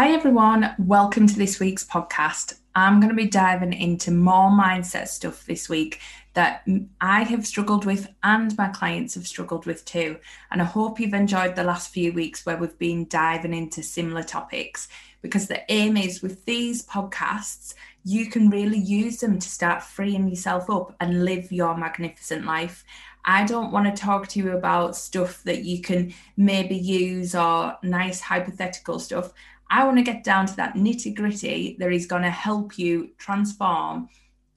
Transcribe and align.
Hi, 0.00 0.12
everyone. 0.12 0.74
Welcome 0.78 1.26
to 1.26 1.36
this 1.36 1.60
week's 1.60 1.84
podcast. 1.84 2.54
I'm 2.74 3.00
going 3.00 3.10
to 3.10 3.14
be 3.14 3.28
diving 3.28 3.74
into 3.74 4.10
more 4.10 4.48
mindset 4.48 5.08
stuff 5.08 5.44
this 5.44 5.68
week 5.68 6.00
that 6.32 6.66
I 7.02 7.24
have 7.24 7.46
struggled 7.46 7.84
with 7.84 8.08
and 8.22 8.56
my 8.56 8.68
clients 8.68 9.14
have 9.16 9.26
struggled 9.26 9.66
with 9.66 9.84
too. 9.84 10.16
And 10.50 10.62
I 10.62 10.64
hope 10.64 11.00
you've 11.00 11.12
enjoyed 11.12 11.54
the 11.54 11.64
last 11.64 11.92
few 11.92 12.14
weeks 12.14 12.46
where 12.46 12.56
we've 12.56 12.78
been 12.78 13.08
diving 13.08 13.52
into 13.52 13.82
similar 13.82 14.22
topics 14.22 14.88
because 15.20 15.48
the 15.48 15.70
aim 15.70 15.98
is 15.98 16.22
with 16.22 16.46
these 16.46 16.86
podcasts, 16.86 17.74
you 18.02 18.30
can 18.30 18.48
really 18.48 18.78
use 18.78 19.18
them 19.18 19.38
to 19.38 19.48
start 19.50 19.82
freeing 19.82 20.28
yourself 20.28 20.70
up 20.70 20.96
and 21.00 21.26
live 21.26 21.52
your 21.52 21.76
magnificent 21.76 22.46
life. 22.46 22.84
I 23.26 23.44
don't 23.44 23.70
want 23.70 23.94
to 23.94 24.02
talk 24.02 24.28
to 24.28 24.38
you 24.38 24.52
about 24.52 24.96
stuff 24.96 25.42
that 25.42 25.62
you 25.64 25.82
can 25.82 26.14
maybe 26.38 26.74
use 26.74 27.34
or 27.34 27.76
nice 27.82 28.22
hypothetical 28.22 28.98
stuff. 28.98 29.34
I 29.70 29.84
want 29.84 29.98
to 29.98 30.02
get 30.02 30.24
down 30.24 30.46
to 30.46 30.56
that 30.56 30.74
nitty 30.74 31.14
gritty 31.14 31.76
that 31.78 31.92
is 31.92 32.06
going 32.06 32.22
to 32.22 32.30
help 32.30 32.76
you 32.76 33.10
transform 33.18 34.08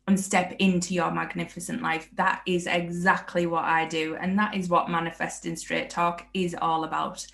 and 0.08 0.20
step 0.20 0.56
into 0.60 0.94
your 0.94 1.12
magnificent 1.12 1.82
life. 1.82 2.10
That 2.16 2.42
is 2.46 2.68
exactly 2.68 3.46
what 3.46 3.64
I 3.64 3.86
do. 3.86 4.16
And 4.16 4.38
that 4.40 4.56
is 4.56 4.70
what 4.70 4.90
Manifesting 4.90 5.56
Straight 5.56 5.90
Talk 5.90 6.26
is 6.34 6.56
all 6.60 6.84
about. 6.84 7.26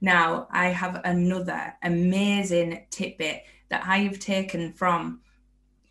Now, 0.00 0.48
I 0.50 0.68
have 0.68 1.00
another 1.04 1.74
amazing 1.82 2.86
tidbit 2.90 3.44
that 3.68 3.84
I 3.86 3.98
have 3.98 4.18
taken 4.18 4.72
from 4.72 5.20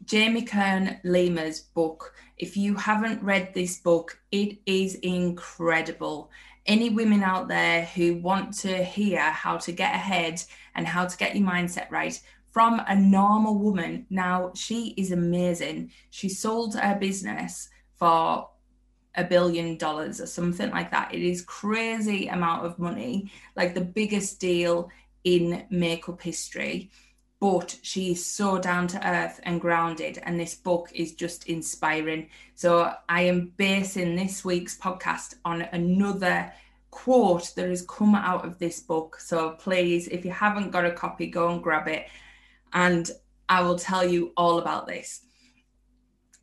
Jamie 0.06 0.44
Kern 0.44 1.00
Lima's 1.04 1.60
book. 1.60 2.14
If 2.38 2.56
you 2.56 2.76
haven't 2.76 3.24
read 3.24 3.54
this 3.54 3.80
book, 3.80 4.20
it 4.32 4.60
is 4.66 4.96
incredible. 4.96 6.30
Any 6.68 6.90
women 6.90 7.24
out 7.24 7.48
there 7.48 7.86
who 7.86 8.16
want 8.16 8.54
to 8.60 8.84
hear 8.84 9.22
how 9.22 9.58
to 9.58 9.72
get 9.72 9.96
ahead 9.96 10.44
and 10.76 10.86
how 10.86 11.06
to 11.06 11.18
get 11.18 11.36
your 11.36 11.48
mindset 11.48 11.90
right, 11.90 12.20
from 12.52 12.82
a 12.88 12.96
normal 12.96 13.58
woman. 13.58 14.06
Now, 14.10 14.52
she 14.56 14.90
is 14.98 15.12
amazing. 15.12 15.92
She 16.10 16.28
sold 16.28 16.76
her 16.76 16.96
business 16.96 17.70
for 17.96 18.50
a 19.16 19.24
billion 19.24 19.78
dollars 19.78 20.20
or 20.22 20.28
something 20.28 20.70
like 20.72 20.92
that. 20.92 21.14
It 21.14 21.22
is 21.22 21.42
crazy 21.42 22.28
amount 22.28 22.66
of 22.66 22.80
money, 22.80 23.32
like 23.56 23.74
the 23.74 23.82
biggest 23.82 24.40
deal 24.40 24.90
in 25.24 25.66
makeup 25.70 26.22
history. 26.22 26.90
But 27.40 27.78
she 27.84 28.12
is 28.12 28.26
so 28.26 28.58
down 28.58 28.88
to 28.88 29.08
earth 29.08 29.40
and 29.44 29.62
grounded, 29.62 30.20
and 30.24 30.40
this 30.40 30.56
book 30.56 30.90
is 30.94 31.14
just 31.14 31.48
inspiring. 31.48 32.30
So 32.56 32.92
I 33.08 33.22
am 33.24 33.54
basing 33.58 34.16
this 34.16 34.44
week's 34.44 34.78
podcast 34.78 35.36
on 35.46 35.62
another 35.62 36.52
quote 36.90 37.54
that 37.56 37.70
has 37.70 37.84
come 37.84 38.16
out 38.16 38.44
of 38.44 38.58
this 38.58 38.80
book. 38.80 39.20
So 39.20 39.52
please, 39.52 40.08
if 40.08 40.26
you 40.26 40.32
haven't 40.32 40.72
got 40.72 40.86
a 40.86 40.92
copy, 40.92 41.28
go 41.28 41.50
and 41.50 41.62
grab 41.62 41.88
it 41.88 42.08
and 42.74 43.10
I 43.50 43.62
will 43.62 43.78
tell 43.78 44.08
you 44.08 44.34
all 44.36 44.60
about 44.60 44.88
this. 44.88 45.22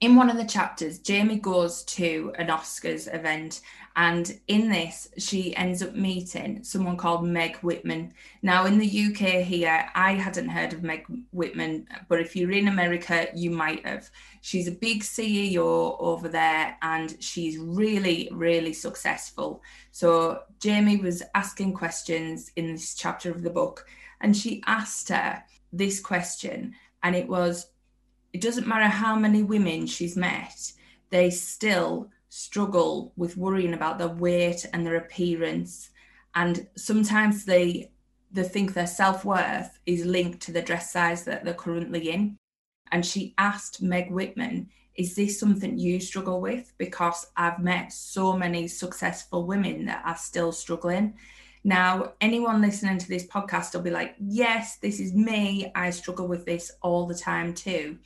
In 0.01 0.17
one 0.17 0.29
of 0.29 0.37
the 0.37 0.45
chapters, 0.45 0.99
Jamie 0.99 1.39
goes 1.39 1.85
to 1.85 2.33
an 2.37 2.49
Oscars 2.49 3.13
event, 3.15 3.61
and 3.97 4.39
in 4.49 4.69
this, 4.69 5.09
she 5.19 5.55
ends 5.57 5.83
up 5.83 5.95
meeting 5.95 6.65
someone 6.65 6.97
called 6.97 7.25
Meg 7.25 7.57
Whitman. 7.59 8.13
Now, 8.43 8.67
in 8.67 8.79
the 8.79 9.07
UK 9.07 9.45
here, 9.45 9.89
I 9.95 10.13
hadn't 10.13 10.49
heard 10.49 10.73
of 10.73 10.83
Meg 10.83 11.07
Whitman, 11.33 11.87
but 12.09 12.21
if 12.21 12.35
you're 12.35 12.51
in 12.51 12.69
America, 12.69 13.29
you 13.35 13.51
might 13.51 13.87
have. 13.87 14.11
She's 14.43 14.67
a 14.67 14.73
big 14.73 15.03
CEO 15.03 15.97
over 16.01 16.29
there, 16.29 16.77
and 16.83 17.17
she's 17.21 17.57
really, 17.57 18.29
really 18.33 18.73
successful. 18.73 19.63
So, 19.93 20.43
Jamie 20.59 20.97
was 20.97 21.23
asking 21.35 21.75
questions 21.75 22.51
in 22.57 22.73
this 22.73 22.95
chapter 22.95 23.31
of 23.31 23.43
the 23.43 23.51
book, 23.51 23.87
and 24.21 24.37
she 24.37 24.63
asked 24.67 25.09
her, 25.11 25.45
this 25.73 26.01
question, 26.01 26.75
and 27.03 27.15
it 27.15 27.29
was 27.29 27.67
it 28.35 28.41
doesn't 28.41 28.67
matter 28.67 28.89
how 28.89 29.15
many 29.15 29.45
women 29.45 29.87
she's 29.87 30.17
met, 30.17 30.73
they 31.11 31.31
still 31.31 32.11
struggle 32.29 33.13
with 33.17 33.37
worrying 33.37 33.75
about 33.75 33.97
their 33.97 34.09
weight 34.09 34.67
and 34.73 34.85
their 34.85 34.97
appearance. 34.97 35.91
And 36.35 36.67
sometimes 36.77 37.45
they 37.45 37.93
they 38.33 38.43
think 38.43 38.75
their 38.75 38.89
self-worth 38.89 39.79
is 39.87 40.05
linked 40.05 40.41
to 40.41 40.53
the 40.53 40.61
dress 40.61 40.93
size 40.93 41.25
that 41.25 41.45
they're 41.45 41.55
currently 41.55 42.11
in. 42.11 42.37
And 42.91 43.07
she 43.07 43.35
asked 43.39 43.81
Meg 43.81 44.11
Whitman, 44.11 44.69
is 44.97 45.15
this 45.15 45.39
something 45.39 45.79
you 45.79 46.01
struggle 46.01 46.41
with? 46.41 46.73
Because 46.77 47.29
I've 47.37 47.61
met 47.61 47.93
so 47.93 48.37
many 48.37 48.67
successful 48.67 49.47
women 49.47 49.87
that 49.87 50.03
are 50.05 50.17
still 50.17 50.51
struggling. 50.51 51.15
Now, 51.63 52.15
anyone 52.21 52.61
listening 52.61 52.99
to 52.99 53.09
this 53.09 53.29
podcast 53.29 53.73
will 53.73 53.83
be 53.83 53.91
like, 53.91 54.17
yes, 54.19 54.79
this 54.79 54.99
is 54.99 55.15
me. 55.15 55.71
I 55.77 55.91
struggle 55.91 56.27
with 56.27 56.45
this 56.45 56.73
all 56.83 57.07
the 57.07 57.15
time 57.15 57.55
too. 57.55 57.99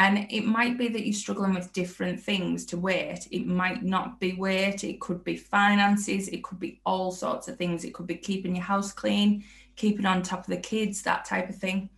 And 0.00 0.26
it 0.30 0.46
might 0.46 0.78
be 0.78 0.88
that 0.88 1.04
you're 1.04 1.12
struggling 1.12 1.52
with 1.52 1.74
different 1.74 2.18
things 2.18 2.64
to 2.66 2.78
weight. 2.78 3.28
It 3.30 3.46
might 3.46 3.82
not 3.82 4.18
be 4.18 4.32
weight, 4.32 4.82
it 4.82 4.98
could 4.98 5.22
be 5.22 5.36
finances, 5.36 6.28
it 6.28 6.42
could 6.42 6.58
be 6.58 6.80
all 6.86 7.12
sorts 7.12 7.48
of 7.48 7.58
things. 7.58 7.84
It 7.84 7.92
could 7.92 8.06
be 8.06 8.14
keeping 8.14 8.56
your 8.56 8.64
house 8.64 8.92
clean, 8.92 9.44
keeping 9.76 10.06
on 10.06 10.22
top 10.22 10.40
of 10.40 10.46
the 10.46 10.56
kids, 10.56 11.02
that 11.02 11.26
type 11.26 11.50
of 11.50 11.56
thing. 11.56 11.90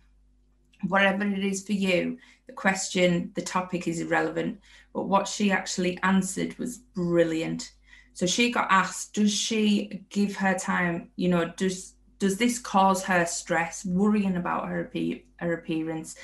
Whatever 0.89 1.23
it 1.23 1.45
is 1.45 1.65
for 1.65 1.71
you, 1.71 2.17
the 2.45 2.51
question, 2.51 3.31
the 3.35 3.41
topic 3.41 3.87
is 3.87 4.01
irrelevant. 4.01 4.59
But 4.93 5.03
what 5.03 5.25
she 5.25 5.49
actually 5.49 5.97
answered 6.03 6.59
was 6.59 6.79
brilliant. 6.79 7.71
So 8.15 8.25
she 8.25 8.51
got 8.51 8.67
asked, 8.69 9.13
does 9.13 9.31
she 9.31 10.03
give 10.09 10.35
her 10.35 10.59
time? 10.59 11.11
You 11.15 11.29
know, 11.29 11.53
does 11.55 11.93
does 12.19 12.37
this 12.37 12.59
cause 12.59 13.01
her 13.03 13.25
stress, 13.25 13.85
worrying 13.85 14.35
about 14.35 14.67
her 14.67 14.91
her 15.37 15.53
appearance? 15.53 16.15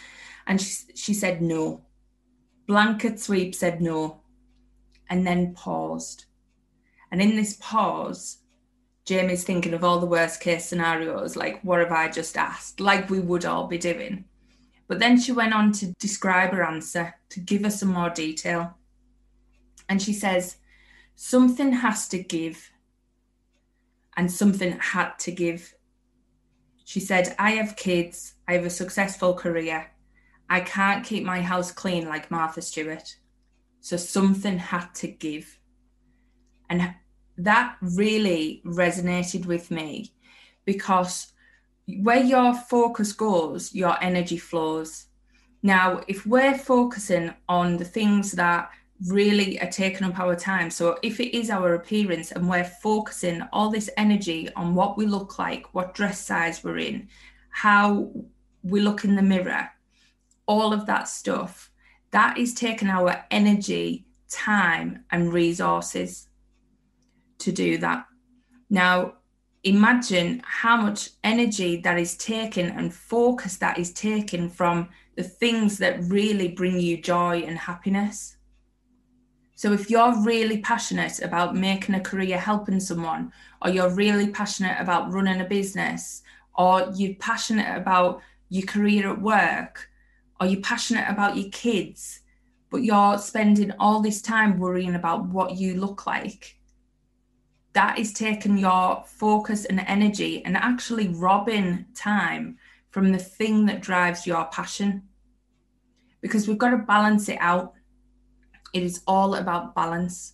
And 0.50 0.60
she 0.60 0.84
she 0.96 1.14
said 1.14 1.42
no. 1.42 1.86
Blanket 2.68 3.20
sweep 3.20 3.56
said 3.56 3.82
no, 3.82 4.22
and 5.10 5.26
then 5.26 5.54
paused. 5.54 6.26
And 7.12 7.22
in 7.22 7.36
this 7.36 7.56
pause, 7.62 8.40
Jamie's 9.06 9.44
thinking 9.44 9.74
of 9.74 9.84
all 9.84 10.00
the 10.00 10.06
worst 10.06 10.40
case 10.40 10.66
scenarios, 10.66 11.36
like 11.36 11.62
what 11.64 11.80
have 11.80 11.92
I 11.92 12.10
just 12.10 12.38
asked, 12.38 12.80
like 12.80 13.10
we 13.10 13.20
would 13.20 13.46
all 13.46 13.68
be 13.68 13.78
doing. 13.78 14.26
But 14.88 15.00
then 15.00 15.20
she 15.20 15.32
went 15.32 15.54
on 15.54 15.72
to 15.74 15.94
describe 15.94 16.52
her 16.52 16.64
answer, 16.64 17.16
to 17.30 17.40
give 17.40 17.64
us 17.64 17.80
some 17.80 17.90
more 17.90 18.10
detail. 18.10 18.76
And 19.88 20.02
she 20.02 20.14
says, 20.14 20.58
something 21.16 21.72
has 21.74 22.08
to 22.10 22.22
give 22.22 22.72
and 24.18 24.32
something 24.32 24.78
had 24.80 25.14
to 25.20 25.32
give. 25.32 25.74
She 26.86 27.00
said, 27.00 27.36
I 27.40 27.52
have 27.52 27.76
kids, 27.76 28.34
I 28.48 28.54
have 28.54 28.66
a 28.66 28.70
successful 28.70 29.34
career. 29.34 29.92
I 30.50 30.62
can't 30.62 31.06
keep 31.06 31.24
my 31.24 31.42
house 31.42 31.72
clean 31.72 32.08
like 32.08 32.32
Martha 32.32 32.62
Stewart. 32.62 33.16
So 33.82 33.98
something 33.98 34.58
had 34.58 34.94
to 34.96 35.08
give. 35.08 35.60
And 36.70 36.94
that 37.38 37.78
really 37.82 38.62
resonated 38.66 39.46
with 39.46 39.72
me 39.72 40.14
because 40.66 41.34
where 42.02 42.24
your 42.24 42.54
focus 42.54 43.14
goes, 43.14 43.74
your 43.74 44.02
energy 44.04 44.38
flows. 44.38 45.06
Now, 45.64 46.02
if 46.08 46.26
we're 46.26 46.58
focusing 46.58 47.34
on 47.48 47.78
the 47.78 47.86
things 47.86 48.32
that 48.34 48.70
really 49.08 49.60
are 49.62 49.72
taking 49.72 50.06
up 50.06 50.20
our 50.20 50.36
time. 50.36 50.70
So 50.70 50.98
if 51.02 51.20
it 51.20 51.36
is 51.36 51.50
our 51.50 51.76
appearance 51.76 52.32
and 52.32 52.50
we're 52.50 52.66
focusing 52.66 53.42
all 53.54 53.70
this 53.70 53.90
energy 53.98 54.50
on 54.56 54.76
what 54.76 54.98
we 54.98 55.06
look 55.06 55.40
like, 55.40 55.74
what 55.74 55.94
dress 55.94 56.26
size 56.26 56.64
we're 56.64 56.80
in, 56.80 57.08
how 57.50 58.12
we 58.64 58.82
look 58.82 59.06
in 59.06 59.16
the 59.16 59.22
mirror, 59.22 59.70
all 60.50 60.74
of 60.74 60.88
that 60.88 61.08
stuff, 61.08 61.72
that 62.10 62.40
is 62.40 62.56
taking 62.56 62.90
our 62.90 63.24
energy, 63.30 64.08
time, 64.30 65.06
and 65.12 65.32
resources 65.32 66.28
to 67.38 67.52
do 67.52 67.78
that. 67.78 68.08
Now, 68.70 69.14
imagine 69.64 70.42
how 70.44 70.82
much 70.82 71.12
energy 71.24 71.82
that 71.82 72.00
is 72.00 72.18
taken 72.18 72.66
and 72.72 72.92
focus 72.92 73.58
that 73.58 73.78
is 73.78 73.94
taken 73.94 74.50
from 74.50 74.90
the 75.16 75.24
things 75.24 75.78
that 75.78 76.04
really 76.06 76.48
bring 76.48 76.80
you 76.80 77.00
joy 77.00 77.44
and 77.46 77.58
happiness. 77.58 78.38
So 79.56 79.72
if 79.72 79.90
you're 79.90 80.24
really 80.24 80.62
passionate 80.62 81.20
about 81.22 81.56
making 81.56 81.94
a 81.94 82.00
career 82.00 82.40
helping 82.40 82.80
someone, 82.80 83.32
or 83.62 83.70
you're 83.70 83.94
really 83.94 84.30
passionate 84.30 84.78
about 84.80 85.12
running 85.12 85.42
a 85.42 85.46
business, 85.46 86.24
or 86.58 86.92
you're 86.96 87.16
passionate 87.16 87.78
about 87.78 88.22
your 88.50 88.66
career 88.66 89.12
at 89.12 89.22
work, 89.22 89.89
or 90.40 90.48
you're 90.48 90.62
passionate 90.62 91.06
about 91.10 91.38
your 91.38 91.50
kids, 91.50 92.22
but 92.70 92.84
you're 92.84 93.18
spending 93.18 93.72
all 93.80 94.02
this 94.02 94.22
time 94.22 94.60
worrying 94.60 94.96
about 94.96 95.26
what 95.28 95.56
you 95.56 95.76
look 95.76 96.06
like, 96.06 96.58
that 97.74 98.00
is 98.00 98.14
taking 98.14 98.58
your 98.58 99.04
focus 99.06 99.66
and 99.66 99.80
energy 99.82 100.44
and 100.46 100.58
actually 100.58 101.08
robbing 101.10 101.86
time 101.96 102.58
from 102.90 103.12
the 103.12 103.18
thing 103.18 103.66
that 103.66 103.82
drives 103.82 104.26
your 104.26 104.46
passion. 104.46 105.04
Because 106.22 106.48
we've 106.48 106.58
got 106.58 106.72
to 106.72 106.78
balance 106.78 107.30
it 107.30 107.38
out. 107.40 107.74
It 108.74 108.84
is 108.84 109.02
all 109.08 109.36
about 109.36 109.76
balance. 109.76 110.34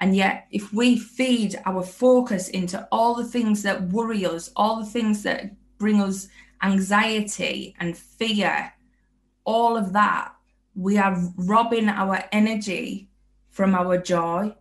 And 0.00 0.16
yet, 0.16 0.46
if 0.50 0.72
we 0.72 0.98
feed 0.98 1.60
our 1.64 1.82
focus 1.82 2.48
into 2.48 2.88
all 2.90 3.14
the 3.14 3.24
things 3.24 3.62
that 3.62 3.88
worry 3.88 4.26
us, 4.26 4.50
all 4.56 4.80
the 4.80 4.90
things 4.90 5.22
that 5.22 5.52
bring 5.78 6.00
us 6.00 6.28
anxiety 6.62 7.74
and 7.78 7.96
fear, 7.96 8.72
all 9.44 9.76
of 9.76 9.92
that, 9.92 10.32
we 10.74 10.98
are 10.98 11.16
robbing 11.36 11.88
our 11.88 12.22
energy 12.32 13.10
from 13.50 13.74
our 13.74 13.98
joy. 13.98 14.54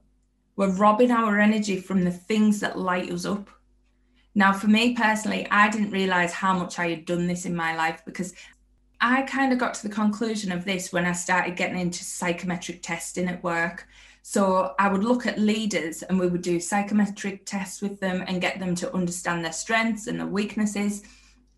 We're 0.55 0.75
robbing 0.75 1.11
our 1.11 1.39
energy 1.39 1.77
from 1.77 2.03
the 2.03 2.11
things 2.11 2.59
that 2.59 2.77
light 2.77 3.11
us 3.11 3.25
up. 3.25 3.49
Now, 4.35 4.53
for 4.53 4.67
me 4.67 4.95
personally, 4.95 5.47
I 5.49 5.69
didn't 5.69 5.91
realize 5.91 6.31
how 6.31 6.57
much 6.57 6.79
I 6.79 6.89
had 6.89 7.05
done 7.05 7.27
this 7.27 7.45
in 7.45 7.55
my 7.55 7.75
life 7.75 8.01
because 8.05 8.33
I 8.99 9.23
kind 9.23 9.51
of 9.51 9.59
got 9.59 9.73
to 9.75 9.83
the 9.83 9.93
conclusion 9.93 10.51
of 10.51 10.63
this 10.63 10.93
when 10.93 11.05
I 11.05 11.13
started 11.13 11.55
getting 11.55 11.79
into 11.79 12.03
psychometric 12.03 12.81
testing 12.81 13.27
at 13.27 13.43
work. 13.43 13.87
So 14.21 14.75
I 14.77 14.89
would 14.89 15.03
look 15.03 15.25
at 15.25 15.39
leaders 15.39 16.03
and 16.03 16.19
we 16.19 16.27
would 16.27 16.43
do 16.43 16.59
psychometric 16.59 17.45
tests 17.45 17.81
with 17.81 17.99
them 17.99 18.23
and 18.27 18.39
get 18.39 18.59
them 18.59 18.75
to 18.75 18.93
understand 18.93 19.43
their 19.43 19.51
strengths 19.51 20.07
and 20.07 20.19
their 20.19 20.27
weaknesses. 20.27 21.03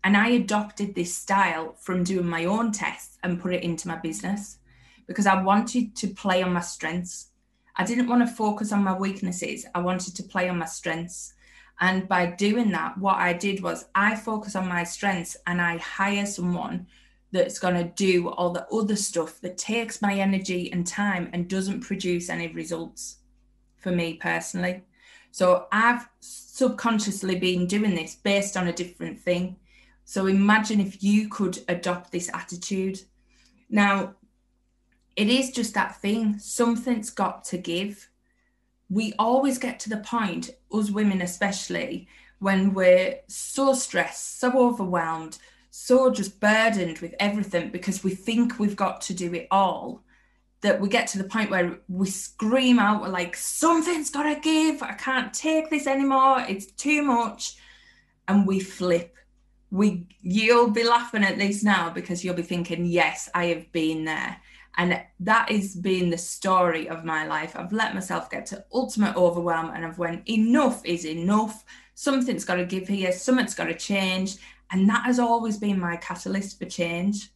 And 0.04 0.18
I 0.18 0.28
adopted 0.28 0.94
this 0.94 1.16
style 1.16 1.74
from 1.80 2.04
doing 2.04 2.26
my 2.26 2.44
own 2.44 2.72
tests 2.72 3.18
and 3.22 3.40
put 3.40 3.54
it 3.54 3.64
into 3.64 3.88
my 3.88 3.96
business 3.96 4.58
because 5.06 5.26
I 5.26 5.42
wanted 5.42 5.96
to 5.96 6.08
play 6.08 6.42
on 6.42 6.52
my 6.52 6.60
strengths. 6.60 7.30
I 7.76 7.84
didn't 7.84 8.08
want 8.08 8.20
to 8.26 8.34
focus 8.34 8.70
on 8.70 8.84
my 8.84 8.96
weaknesses. 8.96 9.66
I 9.74 9.80
wanted 9.80 10.14
to 10.16 10.22
play 10.22 10.48
on 10.48 10.58
my 10.58 10.66
strengths. 10.66 11.32
And 11.80 12.06
by 12.06 12.26
doing 12.26 12.70
that, 12.72 12.98
what 12.98 13.16
I 13.16 13.32
did 13.32 13.62
was 13.62 13.86
I 13.94 14.14
focus 14.14 14.54
on 14.54 14.68
my 14.68 14.84
strengths 14.84 15.36
and 15.46 15.60
I 15.60 15.78
hire 15.78 16.26
someone 16.26 16.86
that's 17.32 17.58
going 17.58 17.74
to 17.74 17.92
do 17.96 18.28
all 18.28 18.50
the 18.50 18.66
other 18.68 18.94
stuff 18.94 19.40
that 19.40 19.58
takes 19.58 20.00
my 20.00 20.14
energy 20.14 20.70
and 20.70 20.86
time 20.86 21.30
and 21.32 21.48
doesn't 21.48 21.80
produce 21.80 22.28
any 22.28 22.48
results 22.48 23.16
for 23.78 23.90
me 23.90 24.14
personally. 24.14 24.82
So 25.32 25.66
I've 25.72 26.08
subconsciously 26.20 27.36
been 27.40 27.66
doing 27.66 27.94
this 27.94 28.14
based 28.14 28.56
on 28.56 28.68
a 28.68 28.72
different 28.72 29.20
thing. 29.20 29.56
So 30.04 30.26
imagine 30.26 30.80
if 30.80 31.02
you 31.02 31.28
could 31.28 31.58
adopt 31.68 32.12
this 32.12 32.30
attitude. 32.32 33.00
Now, 33.70 34.14
it 35.16 35.28
is 35.28 35.50
just 35.50 35.74
that 35.74 36.00
thing, 36.00 36.38
something's 36.38 37.10
got 37.10 37.44
to 37.44 37.58
give. 37.58 38.10
We 38.90 39.14
always 39.18 39.58
get 39.58 39.80
to 39.80 39.90
the 39.90 39.98
point, 39.98 40.50
us 40.72 40.90
women 40.90 41.22
especially, 41.22 42.08
when 42.38 42.74
we're 42.74 43.20
so 43.28 43.72
stressed, 43.74 44.38
so 44.40 44.52
overwhelmed, 44.58 45.38
so 45.70 46.10
just 46.10 46.40
burdened 46.40 46.98
with 46.98 47.14
everything 47.18 47.70
because 47.70 48.04
we 48.04 48.14
think 48.14 48.58
we've 48.58 48.76
got 48.76 49.00
to 49.02 49.14
do 49.14 49.32
it 49.34 49.48
all 49.50 50.04
that 50.60 50.80
we 50.80 50.88
get 50.88 51.06
to 51.06 51.18
the 51.18 51.24
point 51.24 51.50
where 51.50 51.78
we 51.88 52.08
scream 52.08 52.78
out 52.78 53.02
we're 53.02 53.08
like 53.08 53.36
something's 53.36 54.10
got 54.10 54.22
to 54.22 54.40
give. 54.40 54.82
I 54.82 54.92
can't 54.92 55.32
take 55.32 55.68
this 55.68 55.86
anymore. 55.86 56.44
It's 56.48 56.66
too 56.66 57.02
much. 57.02 57.56
And 58.28 58.46
we 58.46 58.60
flip 58.60 59.14
we 59.74 60.06
you'll 60.22 60.70
be 60.70 60.84
laughing 60.84 61.24
at 61.24 61.36
this 61.36 61.64
now 61.64 61.90
because 61.90 62.24
you'll 62.24 62.32
be 62.32 62.42
thinking 62.42 62.86
yes 62.86 63.28
i 63.34 63.46
have 63.46 63.70
been 63.72 64.04
there. 64.04 64.36
And 64.76 65.00
that 65.20 65.52
is 65.52 65.76
being 65.76 66.10
the 66.10 66.18
story 66.18 66.88
of 66.88 67.04
my 67.04 67.28
life. 67.28 67.54
I've 67.54 67.72
let 67.72 67.94
myself 67.94 68.28
get 68.28 68.44
to 68.46 68.64
ultimate 68.72 69.16
overwhelm 69.16 69.70
and 69.74 69.84
i've 69.84 69.98
went 69.98 70.28
enough 70.28 70.84
is 70.84 71.04
enough. 71.04 71.64
Something's 71.94 72.44
got 72.44 72.56
to 72.56 72.64
give 72.64 72.88
here. 72.88 73.12
Something's 73.12 73.54
got 73.54 73.66
to 73.66 73.74
change. 73.74 74.36
And 74.70 74.88
that 74.88 75.04
has 75.04 75.18
always 75.18 75.58
been 75.58 75.78
my 75.78 75.96
catalyst 75.96 76.58
for 76.58 76.66
change. 76.66 77.30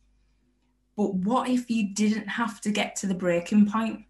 But 0.97 1.15
what 1.15 1.49
if 1.49 1.71
you 1.71 1.95
didn't 1.95 2.27
have 2.27 2.61
to 2.63 2.71
get 2.71 2.97
to 2.97 3.07
the 3.07 3.15
breaking 3.15 3.71
point? 3.71 4.05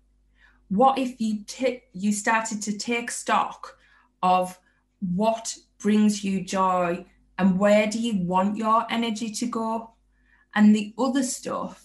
What 0.69 0.99
if 0.99 1.21
you 1.21 1.45
t- 1.47 1.83
you 1.93 2.13
started 2.13 2.63
to 2.63 2.79
take 2.79 3.11
stock 3.11 3.77
of 4.23 4.59
what 5.01 5.55
brings 5.79 6.25
you 6.25 6.45
joy 6.45 7.05
and 7.38 7.58
where 7.58 7.87
do 7.87 7.99
you 7.99 8.25
want 8.25 8.56
your 8.56 8.87
energy 8.90 9.31
to 9.31 9.46
go? 9.46 9.93
And 10.55 10.75
the 10.75 10.94
other 10.99 11.23
stuff, 11.23 11.85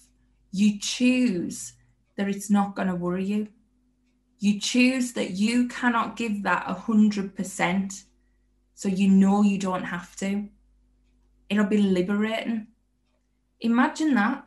you 0.52 0.80
choose 0.80 1.74
that 2.18 2.28
it's 2.28 2.50
not 2.50 2.76
going 2.76 2.88
to 2.88 2.96
worry 2.96 3.26
you. 3.26 3.48
You 4.40 4.60
choose 4.60 5.14
that 5.14 5.32
you 5.32 5.68
cannot 5.68 6.16
give 6.16 6.44
that 6.44 6.66
a 6.68 6.74
hundred 6.74 7.36
percent. 7.36 8.04
So 8.76 8.90
you 8.90 9.08
know 9.08 9.42
you 9.42 9.58
don't 9.58 9.84
have 9.84 10.16
to 10.18 10.50
it'll 11.54 11.66
be 11.66 11.78
liberating. 11.78 12.68
Imagine 13.62 14.16
that. 14.16 14.46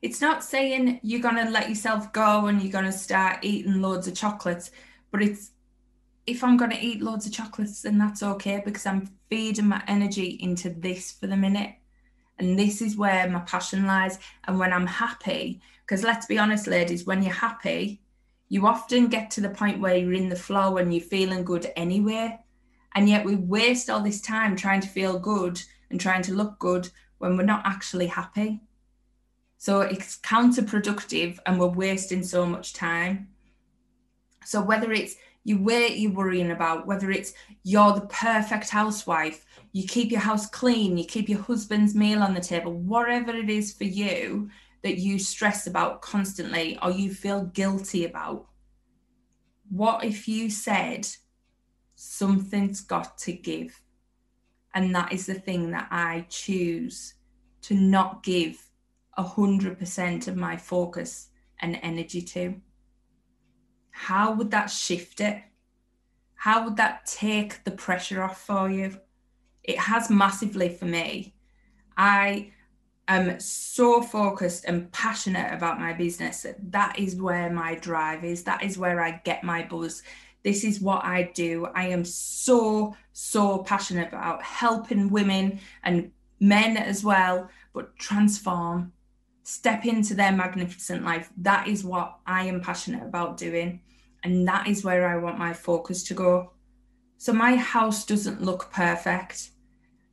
It's 0.00 0.20
not 0.20 0.42
saying 0.42 1.00
you're 1.02 1.20
going 1.20 1.36
to 1.36 1.50
let 1.50 1.68
yourself 1.68 2.12
go 2.12 2.46
and 2.46 2.60
you're 2.60 2.72
going 2.72 2.86
to 2.86 2.92
start 2.92 3.38
eating 3.42 3.80
loads 3.80 4.08
of 4.08 4.14
chocolates, 4.14 4.70
but 5.10 5.22
it's 5.22 5.52
if 6.26 6.44
I'm 6.44 6.56
going 6.56 6.70
to 6.70 6.80
eat 6.80 7.02
loads 7.02 7.26
of 7.26 7.32
chocolates, 7.32 7.82
then 7.82 7.98
that's 7.98 8.22
okay 8.22 8.62
because 8.64 8.86
I'm 8.86 9.10
feeding 9.28 9.68
my 9.68 9.82
energy 9.88 10.38
into 10.40 10.70
this 10.70 11.12
for 11.12 11.26
the 11.26 11.36
minute. 11.36 11.74
And 12.38 12.58
this 12.58 12.80
is 12.80 12.96
where 12.96 13.28
my 13.28 13.40
passion 13.40 13.86
lies. 13.86 14.18
And 14.44 14.58
when 14.58 14.72
I'm 14.72 14.86
happy, 14.86 15.60
because 15.84 16.04
let's 16.04 16.26
be 16.26 16.38
honest, 16.38 16.66
ladies, 16.66 17.06
when 17.06 17.22
you're 17.22 17.34
happy, 17.34 18.00
you 18.48 18.66
often 18.66 19.08
get 19.08 19.30
to 19.32 19.40
the 19.40 19.50
point 19.50 19.80
where 19.80 19.96
you're 19.96 20.12
in 20.12 20.28
the 20.28 20.36
flow 20.36 20.76
and 20.76 20.92
you're 20.92 21.02
feeling 21.02 21.44
good 21.44 21.70
anyway. 21.76 22.38
And 22.94 23.08
yet 23.08 23.24
we 23.24 23.36
waste 23.36 23.88
all 23.90 24.02
this 24.02 24.20
time 24.20 24.56
trying 24.56 24.80
to 24.82 24.88
feel 24.88 25.18
good 25.18 25.60
and 25.90 26.00
trying 26.00 26.22
to 26.22 26.34
look 26.34 26.58
good 26.58 26.88
when 27.18 27.36
we're 27.36 27.44
not 27.44 27.62
actually 27.64 28.06
happy. 28.06 28.60
So 29.58 29.80
it's 29.80 30.18
counterproductive 30.18 31.38
and 31.46 31.58
we're 31.58 31.68
wasting 31.68 32.22
so 32.22 32.44
much 32.44 32.72
time. 32.72 33.28
So 34.44 34.60
whether 34.60 34.92
it's 34.92 35.14
you're 35.44 36.12
worrying 36.12 36.52
about, 36.52 36.86
whether 36.86 37.10
it's 37.10 37.32
you're 37.64 37.92
the 37.92 38.06
perfect 38.06 38.70
housewife, 38.70 39.44
you 39.72 39.86
keep 39.86 40.10
your 40.10 40.20
house 40.20 40.46
clean, 40.46 40.96
you 40.96 41.04
keep 41.04 41.28
your 41.28 41.40
husband's 41.40 41.94
meal 41.94 42.22
on 42.22 42.34
the 42.34 42.40
table, 42.40 42.72
whatever 42.72 43.32
it 43.32 43.50
is 43.50 43.72
for 43.72 43.84
you 43.84 44.50
that 44.82 44.98
you 44.98 45.18
stress 45.18 45.66
about 45.66 46.02
constantly 46.02 46.78
or 46.82 46.90
you 46.90 47.12
feel 47.12 47.44
guilty 47.46 48.04
about. 48.04 48.46
What 49.70 50.04
if 50.04 50.28
you 50.28 50.50
said, 50.50 51.08
something's 51.94 52.80
got 52.80 53.16
to 53.18 53.32
give. 53.32 53.80
And 54.74 54.94
that 54.94 55.12
is 55.12 55.26
the 55.26 55.34
thing 55.34 55.70
that 55.70 55.88
I 55.90 56.26
choose 56.28 57.14
to 57.62 57.74
not 57.74 58.22
give 58.22 58.70
a 59.16 59.22
hundred 59.22 59.78
percent 59.78 60.26
of 60.26 60.36
my 60.36 60.56
focus 60.56 61.28
and 61.60 61.78
energy 61.82 62.22
to. 62.22 62.60
How 63.92 64.32
would 64.32 64.50
that 64.50 64.66
shift 64.70 65.20
it? 65.20 65.42
How 66.34 66.64
would 66.64 66.76
that 66.78 67.06
take 67.06 67.62
the 67.62 67.70
pressure 67.70 68.22
off 68.22 68.40
for 68.40 68.68
you? 68.68 68.98
It 69.62 69.78
has 69.78 70.10
massively 70.10 70.68
for 70.68 70.86
me. 70.86 71.34
I 71.96 72.52
am 73.06 73.38
so 73.38 74.02
focused 74.02 74.64
and 74.64 74.90
passionate 74.90 75.52
about 75.52 75.78
my 75.78 75.92
business 75.92 76.42
that 76.42 76.72
that 76.72 76.98
is 76.98 77.14
where 77.14 77.50
my 77.50 77.76
drive 77.76 78.24
is. 78.24 78.42
That 78.42 78.64
is 78.64 78.76
where 78.76 79.00
I 79.00 79.20
get 79.24 79.44
my 79.44 79.62
buzz. 79.62 80.02
This 80.42 80.64
is 80.64 80.80
what 80.80 81.04
I 81.04 81.30
do. 81.34 81.66
I 81.74 81.88
am 81.88 82.04
so, 82.04 82.96
so 83.12 83.58
passionate 83.58 84.08
about 84.08 84.42
helping 84.42 85.10
women 85.10 85.60
and 85.84 86.10
men 86.40 86.76
as 86.76 87.04
well, 87.04 87.48
but 87.72 87.96
transform, 87.96 88.92
step 89.42 89.84
into 89.84 90.14
their 90.14 90.32
magnificent 90.32 91.04
life. 91.04 91.30
That 91.38 91.68
is 91.68 91.84
what 91.84 92.18
I 92.26 92.44
am 92.44 92.60
passionate 92.60 93.02
about 93.02 93.36
doing. 93.36 93.80
And 94.24 94.46
that 94.46 94.68
is 94.68 94.84
where 94.84 95.08
I 95.08 95.16
want 95.16 95.38
my 95.38 95.52
focus 95.52 96.02
to 96.04 96.14
go. 96.14 96.52
So 97.18 97.32
my 97.32 97.56
house 97.56 98.04
doesn't 98.06 98.42
look 98.42 98.70
perfect. 98.72 99.50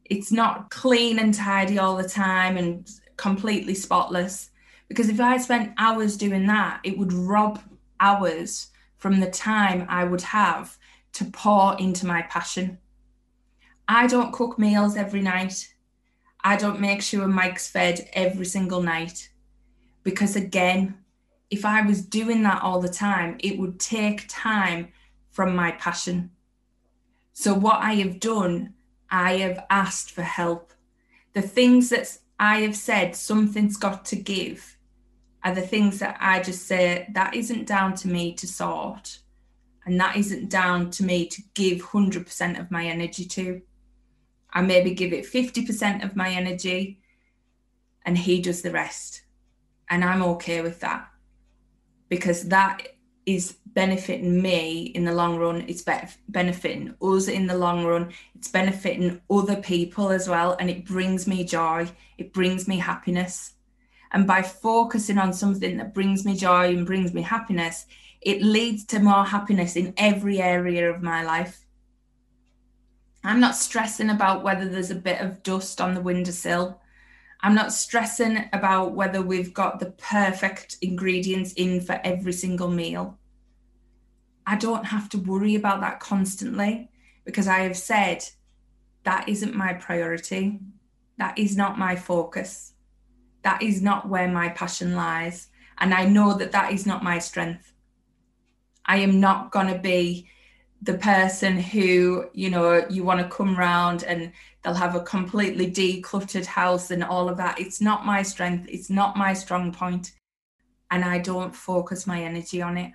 It's 0.05 0.31
not 0.31 0.69
clean 0.71 1.19
and 1.19 1.33
tidy 1.33 1.77
all 1.77 1.95
the 1.95 2.09
time 2.09 2.57
and 2.57 2.89
completely 3.17 3.75
spotless. 3.75 4.49
Because 4.87 5.09
if 5.09 5.19
I 5.19 5.37
spent 5.37 5.73
hours 5.77 6.17
doing 6.17 6.47
that, 6.47 6.79
it 6.83 6.97
would 6.97 7.13
rob 7.13 7.61
hours 7.99 8.67
from 8.97 9.19
the 9.19 9.29
time 9.29 9.85
I 9.87 10.03
would 10.03 10.21
have 10.21 10.77
to 11.13 11.25
pour 11.25 11.77
into 11.77 12.07
my 12.07 12.23
passion. 12.23 12.79
I 13.87 14.07
don't 14.07 14.33
cook 14.33 14.59
meals 14.59 14.95
every 14.95 15.21
night. 15.21 15.73
I 16.41 16.55
don't 16.55 16.79
make 16.79 17.01
sure 17.01 17.27
Mike's 17.27 17.69
fed 17.69 18.09
every 18.13 18.45
single 18.45 18.81
night. 18.81 19.29
Because 20.03 20.35
again, 20.35 20.97
if 21.49 21.65
I 21.65 21.81
was 21.81 22.01
doing 22.01 22.43
that 22.43 22.61
all 22.61 22.79
the 22.79 22.89
time, 22.89 23.37
it 23.39 23.57
would 23.57 23.79
take 23.79 24.25
time 24.29 24.89
from 25.29 25.55
my 25.55 25.71
passion. 25.71 26.31
So, 27.33 27.53
what 27.53 27.81
I 27.81 27.93
have 27.95 28.19
done, 28.19 28.73
I 29.09 29.37
have 29.37 29.65
asked 29.69 30.11
for 30.11 30.21
help. 30.21 30.73
The 31.33 31.41
things 31.41 31.89
that 31.89 32.17
I 32.39 32.61
have 32.61 32.75
said, 32.75 33.15
something's 33.15 33.77
got 33.77 34.05
to 34.05 34.15
give, 34.15 34.77
are 35.43 35.55
the 35.55 35.61
things 35.61 35.99
that 35.99 36.17
I 36.19 36.41
just 36.41 36.67
say, 36.67 37.07
that 37.13 37.33
isn't 37.33 37.67
down 37.67 37.95
to 37.95 38.07
me 38.07 38.33
to 38.35 38.47
sort. 38.47 39.19
And 39.85 39.99
that 39.99 40.17
isn't 40.17 40.49
down 40.49 40.91
to 40.91 41.03
me 41.03 41.27
to 41.27 41.41
give 41.53 41.79
100% 41.79 42.59
of 42.59 42.69
my 42.71 42.85
energy 42.85 43.25
to. 43.25 43.61
I 44.53 44.61
maybe 44.61 44.93
give 44.93 45.13
it 45.13 45.25
50% 45.25 46.03
of 46.03 46.15
my 46.15 46.29
energy 46.29 46.99
and 48.05 48.17
he 48.17 48.41
does 48.41 48.61
the 48.61 48.71
rest. 48.71 49.23
And 49.89 50.03
I'm 50.03 50.21
okay 50.23 50.61
with 50.61 50.79
that 50.81 51.07
because 52.09 52.49
that 52.49 52.87
is 53.25 53.57
benefiting 53.67 54.41
me 54.41 54.81
in 54.95 55.05
the 55.05 55.13
long 55.13 55.37
run. 55.37 55.65
It's 55.67 55.83
be- 55.83 55.93
benefiting 56.27 56.95
us 57.01 57.27
in 57.27 57.47
the 57.47 57.57
long 57.57 57.85
run. 57.85 58.11
It's 58.35 58.47
benefiting 58.47 59.21
other 59.29 59.57
people 59.57 60.09
as 60.09 60.27
well. 60.27 60.57
And 60.59 60.69
it 60.69 60.85
brings 60.85 61.27
me 61.27 61.43
joy, 61.43 61.87
it 62.17 62.33
brings 62.33 62.67
me 62.67 62.77
happiness. 62.77 63.53
And 64.11 64.25
by 64.25 64.41
focusing 64.41 65.19
on 65.19 65.33
something 65.33 65.77
that 65.77 65.93
brings 65.93 66.25
me 66.25 66.35
joy 66.35 66.69
and 66.69 66.85
brings 66.85 67.13
me 67.13 67.21
happiness, 67.21 67.85
it 68.21 68.41
leads 68.41 68.83
to 68.85 68.99
more 68.99 69.23
happiness 69.23 69.75
in 69.75 69.93
every 69.97 70.41
area 70.41 70.91
of 70.91 71.03
my 71.03 71.23
life. 71.23 71.65
I'm 73.29 73.39
not 73.39 73.55
stressing 73.55 74.09
about 74.09 74.41
whether 74.41 74.67
there's 74.67 74.89
a 74.89 74.95
bit 74.95 75.21
of 75.21 75.43
dust 75.43 75.79
on 75.79 75.93
the 75.93 76.01
windowsill. 76.01 76.81
I'm 77.41 77.53
not 77.53 77.71
stressing 77.71 78.49
about 78.53 78.95
whether 78.95 79.21
we've 79.21 79.53
got 79.53 79.79
the 79.79 79.91
perfect 79.91 80.77
ingredients 80.81 81.53
in 81.53 81.79
for 81.81 82.01
every 82.03 82.33
single 82.33 82.69
meal. 82.69 83.19
I 84.47 84.55
don't 84.55 84.85
have 84.85 85.09
to 85.09 85.19
worry 85.19 85.53
about 85.53 85.81
that 85.81 85.99
constantly 85.99 86.89
because 87.23 87.47
I 87.47 87.59
have 87.59 87.77
said 87.77 88.25
that 89.03 89.29
isn't 89.29 89.53
my 89.53 89.73
priority. 89.73 90.59
That 91.19 91.37
is 91.37 91.55
not 91.55 91.77
my 91.77 91.95
focus. 91.97 92.73
That 93.43 93.61
is 93.61 93.79
not 93.79 94.09
where 94.09 94.27
my 94.27 94.49
passion 94.49 94.95
lies. 94.95 95.49
And 95.77 95.93
I 95.93 96.07
know 96.07 96.33
that 96.33 96.53
that 96.53 96.73
is 96.73 96.87
not 96.87 97.03
my 97.03 97.19
strength. 97.19 97.73
I 98.87 98.97
am 98.97 99.19
not 99.19 99.51
going 99.51 99.67
to 99.67 99.77
be 99.77 100.29
the 100.81 100.97
person 100.97 101.59
who 101.59 102.29
you 102.33 102.49
know 102.49 102.85
you 102.89 103.03
want 103.03 103.19
to 103.19 103.35
come 103.35 103.55
round 103.57 104.03
and 104.03 104.31
they'll 104.63 104.73
have 104.73 104.95
a 104.95 105.01
completely 105.01 105.69
decluttered 105.69 106.45
house 106.45 106.91
and 106.91 107.03
all 107.03 107.27
of 107.27 107.37
that. 107.37 107.59
It's 107.59 107.81
not 107.81 108.05
my 108.05 108.21
strength 108.21 108.67
it's 108.69 108.89
not 108.89 109.17
my 109.17 109.33
strong 109.33 109.73
point 109.73 110.13
and 110.91 111.05
i 111.05 111.19
don't 111.19 111.55
focus 111.55 112.07
my 112.07 112.23
energy 112.23 112.61
on 112.61 112.77
it 112.77 112.93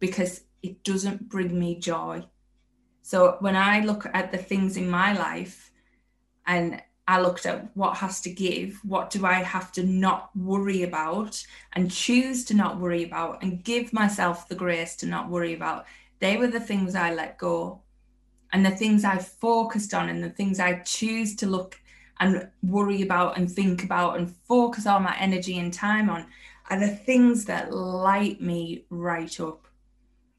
because 0.00 0.42
it 0.62 0.82
doesn't 0.84 1.28
bring 1.28 1.58
me 1.58 1.78
joy. 1.78 2.24
So 3.02 3.36
when 3.40 3.56
i 3.56 3.80
look 3.80 4.06
at 4.12 4.32
the 4.32 4.38
things 4.38 4.76
in 4.76 4.90
my 4.90 5.12
life 5.12 5.70
and 6.46 6.82
I 7.10 7.20
looked 7.20 7.44
at 7.44 7.76
what 7.76 7.96
has 7.96 8.20
to 8.20 8.30
give, 8.30 8.78
what 8.84 9.10
do 9.10 9.26
I 9.26 9.42
have 9.42 9.72
to 9.72 9.82
not 9.82 10.30
worry 10.36 10.84
about 10.84 11.44
and 11.72 11.90
choose 11.90 12.44
to 12.44 12.54
not 12.54 12.78
worry 12.78 13.02
about 13.02 13.42
and 13.42 13.64
give 13.64 13.92
myself 13.92 14.48
the 14.48 14.54
grace 14.54 14.94
to 14.96 15.06
not 15.06 15.28
worry 15.28 15.54
about 15.54 15.86
they 16.20 16.36
were 16.36 16.46
the 16.46 16.60
things 16.60 16.94
I 16.94 17.12
let 17.12 17.38
go. 17.38 17.82
And 18.52 18.64
the 18.64 18.70
things 18.70 19.04
I 19.04 19.18
focused 19.18 19.94
on 19.94 20.08
and 20.08 20.22
the 20.22 20.30
things 20.30 20.58
I 20.58 20.80
choose 20.80 21.36
to 21.36 21.46
look 21.46 21.80
and 22.18 22.48
worry 22.62 23.02
about 23.02 23.38
and 23.38 23.50
think 23.50 23.84
about 23.84 24.18
and 24.18 24.34
focus 24.46 24.86
all 24.86 25.00
my 25.00 25.16
energy 25.18 25.58
and 25.58 25.72
time 25.72 26.10
on 26.10 26.26
are 26.68 26.78
the 26.78 26.88
things 26.88 27.44
that 27.46 27.72
light 27.72 28.40
me 28.40 28.84
right 28.90 29.40
up. 29.40 29.66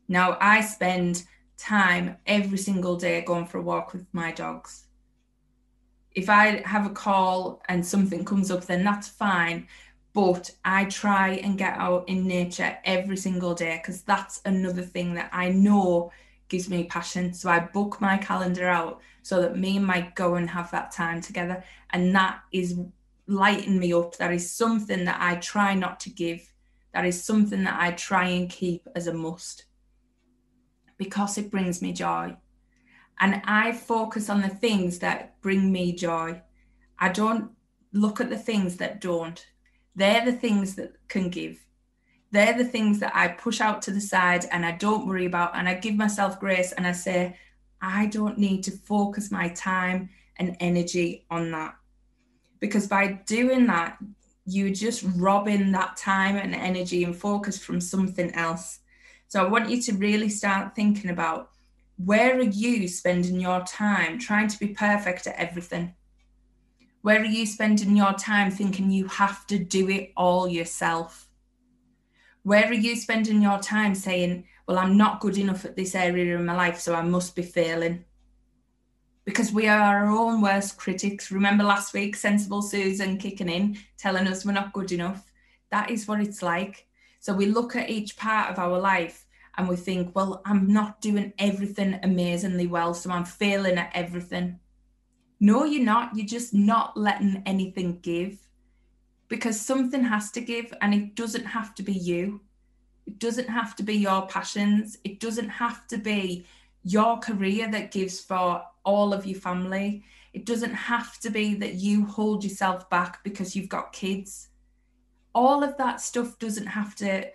Now, 0.07 0.37
I 0.39 0.61
spend 0.61 1.23
time 1.57 2.17
every 2.25 2.57
single 2.57 2.97
day 2.97 3.21
going 3.21 3.45
for 3.45 3.59
a 3.59 3.61
walk 3.61 3.93
with 3.93 4.05
my 4.13 4.31
dogs. 4.31 4.85
If 6.13 6.29
I 6.29 6.61
have 6.65 6.85
a 6.85 6.89
call 6.93 7.61
and 7.69 7.85
something 7.85 8.25
comes 8.25 8.51
up, 8.51 8.65
then 8.65 8.83
that's 8.83 9.07
fine 9.07 9.67
but 10.13 10.51
I 10.65 10.85
try 10.85 11.35
and 11.35 11.57
get 11.57 11.77
out 11.77 12.09
in 12.09 12.27
nature 12.27 12.77
every 12.83 13.17
single 13.17 13.53
day 13.53 13.77
because 13.81 14.01
that's 14.01 14.41
another 14.45 14.81
thing 14.81 15.13
that 15.13 15.29
I 15.31 15.49
know 15.49 16.11
gives 16.49 16.69
me 16.69 16.83
passion. 16.83 17.33
So 17.33 17.49
I 17.49 17.59
book 17.59 18.01
my 18.01 18.17
calendar 18.17 18.67
out 18.67 19.01
so 19.23 19.41
that 19.41 19.57
me 19.57 19.77
and 19.77 19.87
Mike 19.87 20.15
go 20.15 20.35
and 20.35 20.49
have 20.49 20.69
that 20.71 20.91
time 20.91 21.21
together. 21.21 21.63
And 21.91 22.13
that 22.13 22.41
is 22.51 22.77
lighting 23.27 23.79
me 23.79 23.93
up. 23.93 24.17
That 24.17 24.33
is 24.33 24.51
something 24.51 25.05
that 25.05 25.17
I 25.21 25.35
try 25.35 25.75
not 25.75 25.99
to 26.01 26.09
give. 26.09 26.53
That 26.93 27.05
is 27.05 27.23
something 27.23 27.63
that 27.63 27.79
I 27.79 27.91
try 27.91 28.27
and 28.27 28.49
keep 28.49 28.87
as 28.95 29.07
a 29.07 29.13
must 29.13 29.65
because 30.97 31.37
it 31.37 31.49
brings 31.49 31.81
me 31.81 31.93
joy. 31.93 32.35
And 33.21 33.41
I 33.45 33.71
focus 33.71 34.29
on 34.29 34.41
the 34.41 34.49
things 34.49 34.99
that 34.99 35.39
bring 35.41 35.71
me 35.71 35.93
joy. 35.93 36.41
I 36.99 37.09
don't 37.09 37.51
look 37.93 38.19
at 38.19 38.29
the 38.29 38.37
things 38.37 38.77
that 38.77 38.99
don't 38.99 39.45
they're 39.95 40.25
the 40.25 40.31
things 40.31 40.75
that 40.75 40.95
can 41.07 41.29
give. 41.29 41.57
They're 42.31 42.57
the 42.57 42.65
things 42.65 42.99
that 42.99 43.15
I 43.15 43.27
push 43.27 43.59
out 43.59 43.81
to 43.83 43.91
the 43.91 43.99
side 43.99 44.45
and 44.51 44.65
I 44.65 44.71
don't 44.71 45.05
worry 45.05 45.25
about. 45.25 45.55
And 45.55 45.67
I 45.67 45.73
give 45.73 45.95
myself 45.95 46.39
grace 46.39 46.71
and 46.71 46.87
I 46.87 46.93
say, 46.93 47.37
I 47.81 48.05
don't 48.07 48.37
need 48.37 48.63
to 48.63 48.71
focus 48.71 49.31
my 49.31 49.49
time 49.49 50.09
and 50.37 50.55
energy 50.59 51.25
on 51.29 51.51
that. 51.51 51.75
Because 52.59 52.87
by 52.87 53.19
doing 53.25 53.67
that, 53.67 53.97
you're 54.45 54.73
just 54.73 55.03
robbing 55.15 55.71
that 55.71 55.97
time 55.97 56.37
and 56.37 56.55
energy 56.55 57.03
and 57.03 57.15
focus 57.15 57.57
from 57.57 57.81
something 57.81 58.33
else. 58.33 58.79
So 59.27 59.43
I 59.43 59.47
want 59.47 59.69
you 59.69 59.81
to 59.83 59.93
really 59.93 60.29
start 60.29 60.75
thinking 60.75 61.09
about 61.09 61.49
where 61.97 62.37
are 62.37 62.43
you 62.43 62.87
spending 62.87 63.39
your 63.39 63.61
time 63.61 64.19
trying 64.19 64.47
to 64.47 64.59
be 64.59 64.69
perfect 64.69 65.27
at 65.27 65.35
everything? 65.35 65.93
Where 67.01 67.19
are 67.19 67.25
you 67.25 67.47
spending 67.47 67.97
your 67.97 68.13
time 68.13 68.51
thinking 68.51 68.91
you 68.91 69.07
have 69.07 69.47
to 69.47 69.57
do 69.57 69.89
it 69.89 70.11
all 70.15 70.47
yourself? 70.47 71.27
Where 72.43 72.65
are 72.65 72.73
you 72.73 72.95
spending 72.95 73.41
your 73.41 73.57
time 73.57 73.95
saying, 73.95 74.45
Well, 74.67 74.77
I'm 74.77 74.97
not 74.97 75.19
good 75.19 75.37
enough 75.37 75.65
at 75.65 75.75
this 75.75 75.95
area 75.95 76.35
in 76.35 76.45
my 76.45 76.55
life, 76.55 76.79
so 76.79 76.93
I 76.93 77.01
must 77.01 77.35
be 77.35 77.41
failing? 77.41 78.05
Because 79.25 79.51
we 79.51 79.67
are 79.67 79.79
our 79.79 80.05
own 80.05 80.41
worst 80.41 80.77
critics. 80.77 81.31
Remember 81.31 81.63
last 81.63 81.93
week, 81.93 82.15
Sensible 82.15 82.61
Susan 82.61 83.17
kicking 83.17 83.49
in, 83.49 83.77
telling 83.97 84.27
us 84.27 84.45
we're 84.45 84.51
not 84.51 84.73
good 84.73 84.91
enough? 84.91 85.31
That 85.71 85.89
is 85.89 86.07
what 86.07 86.21
it's 86.21 86.43
like. 86.43 86.87
So 87.19 87.33
we 87.33 87.47
look 87.47 87.75
at 87.75 87.89
each 87.89 88.15
part 88.15 88.51
of 88.51 88.59
our 88.59 88.79
life 88.79 89.25
and 89.57 89.67
we 89.67 89.75
think, 89.75 90.15
Well, 90.15 90.43
I'm 90.45 90.71
not 90.71 91.01
doing 91.01 91.33
everything 91.39 91.99
amazingly 92.03 92.67
well, 92.67 92.93
so 92.93 93.09
I'm 93.09 93.25
failing 93.25 93.79
at 93.79 93.91
everything. 93.95 94.59
No, 95.43 95.65
you're 95.65 95.83
not. 95.83 96.15
You're 96.15 96.27
just 96.27 96.53
not 96.53 96.95
letting 96.95 97.41
anything 97.47 97.99
give 98.01 98.37
because 99.27 99.59
something 99.59 100.03
has 100.03 100.29
to 100.31 100.41
give 100.41 100.71
and 100.81 100.93
it 100.93 101.15
doesn't 101.15 101.45
have 101.45 101.73
to 101.75 101.83
be 101.83 101.93
you. 101.93 102.41
It 103.07 103.17
doesn't 103.17 103.49
have 103.49 103.75
to 103.77 103.83
be 103.83 103.95
your 103.95 104.27
passions. 104.27 104.99
It 105.03 105.19
doesn't 105.19 105.49
have 105.49 105.87
to 105.87 105.97
be 105.97 106.45
your 106.83 107.17
career 107.17 107.71
that 107.71 107.91
gives 107.91 108.19
for 108.19 108.63
all 108.85 109.13
of 109.13 109.25
your 109.25 109.39
family. 109.39 110.03
It 110.33 110.45
doesn't 110.45 110.75
have 110.75 111.19
to 111.21 111.31
be 111.31 111.55
that 111.55 111.73
you 111.73 112.05
hold 112.05 112.43
yourself 112.43 112.87
back 112.91 113.23
because 113.23 113.55
you've 113.55 113.67
got 113.67 113.93
kids. 113.93 114.49
All 115.33 115.63
of 115.63 115.75
that 115.77 116.01
stuff 116.01 116.37
doesn't 116.37 116.67
have 116.67 116.93
to 116.97 117.27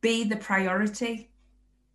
be 0.00 0.24
the 0.24 0.36
priority 0.36 1.30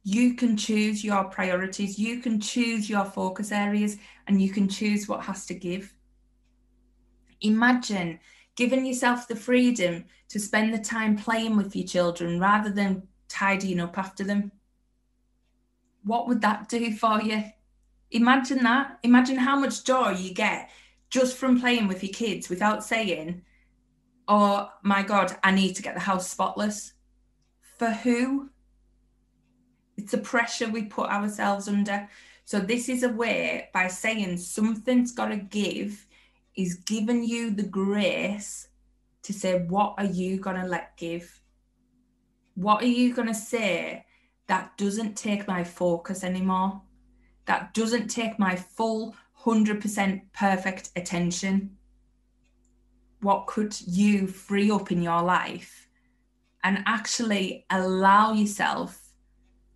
you 0.07 0.35
can 0.35 0.55
choose 0.55 1.03
your 1.03 1.25
priorities, 1.25 1.99
you 1.99 2.21
can 2.21 2.39
choose 2.39 2.89
your 2.89 3.03
focus 3.03 3.51
areas, 3.51 3.97
and 4.25 4.41
you 4.41 4.49
can 4.49 4.69
choose 4.69 5.05
what 5.05 5.21
has 5.21 5.45
to 5.45 5.53
give. 5.53 5.93
Imagine 7.41 8.17
giving 8.55 8.85
yourself 8.85 9.27
the 9.27 9.35
freedom 9.35 10.05
to 10.29 10.39
spend 10.39 10.73
the 10.73 10.77
time 10.77 11.17
playing 11.17 11.57
with 11.57 11.75
your 11.75 11.85
children 11.85 12.39
rather 12.39 12.69
than 12.69 13.05
tidying 13.27 13.81
up 13.81 13.97
after 13.97 14.23
them. 14.23 14.49
What 16.05 16.29
would 16.29 16.39
that 16.39 16.69
do 16.69 16.95
for 16.95 17.21
you? 17.21 17.43
Imagine 18.11 18.63
that. 18.63 18.99
Imagine 19.03 19.35
how 19.35 19.59
much 19.59 19.83
joy 19.83 20.11
you 20.11 20.33
get 20.33 20.69
just 21.09 21.35
from 21.35 21.59
playing 21.59 21.89
with 21.89 22.01
your 22.01 22.13
kids 22.13 22.47
without 22.47 22.81
saying, 22.81 23.41
Oh 24.29 24.71
my 24.83 25.03
God, 25.03 25.35
I 25.43 25.51
need 25.51 25.75
to 25.75 25.81
get 25.81 25.95
the 25.95 25.99
house 25.99 26.29
spotless. 26.29 26.93
For 27.77 27.89
who? 27.89 28.51
It's 29.97 30.13
a 30.13 30.19
pressure 30.19 30.69
we 30.69 30.83
put 30.83 31.09
ourselves 31.09 31.67
under. 31.67 32.07
So 32.45 32.59
this 32.59 32.87
is 32.87 33.03
a 33.03 33.09
way 33.09 33.69
by 33.73 33.87
saying 33.87 34.37
something's 34.37 35.11
got 35.11 35.29
to 35.29 35.37
give 35.37 36.05
is 36.55 36.75
giving 36.75 37.23
you 37.23 37.51
the 37.51 37.63
grace 37.63 38.69
to 39.23 39.33
say, 39.33 39.59
what 39.67 39.95
are 39.97 40.05
you 40.05 40.37
going 40.37 40.55
to 40.55 40.67
let 40.67 40.95
give? 40.97 41.41
What 42.55 42.81
are 42.81 42.87
you 42.87 43.13
going 43.13 43.27
to 43.27 43.33
say 43.33 44.05
that 44.47 44.77
doesn't 44.77 45.17
take 45.17 45.47
my 45.47 45.63
focus 45.63 46.23
anymore? 46.23 46.81
That 47.45 47.73
doesn't 47.73 48.07
take 48.07 48.39
my 48.39 48.55
full 48.55 49.15
100% 49.43 50.21
perfect 50.33 50.91
attention? 50.95 51.77
What 53.21 53.47
could 53.47 53.79
you 53.87 54.27
free 54.27 54.71
up 54.71 54.91
in 54.91 55.01
your 55.01 55.21
life 55.21 55.87
and 56.63 56.83
actually 56.85 57.65
allow 57.69 58.33
yourself 58.33 59.06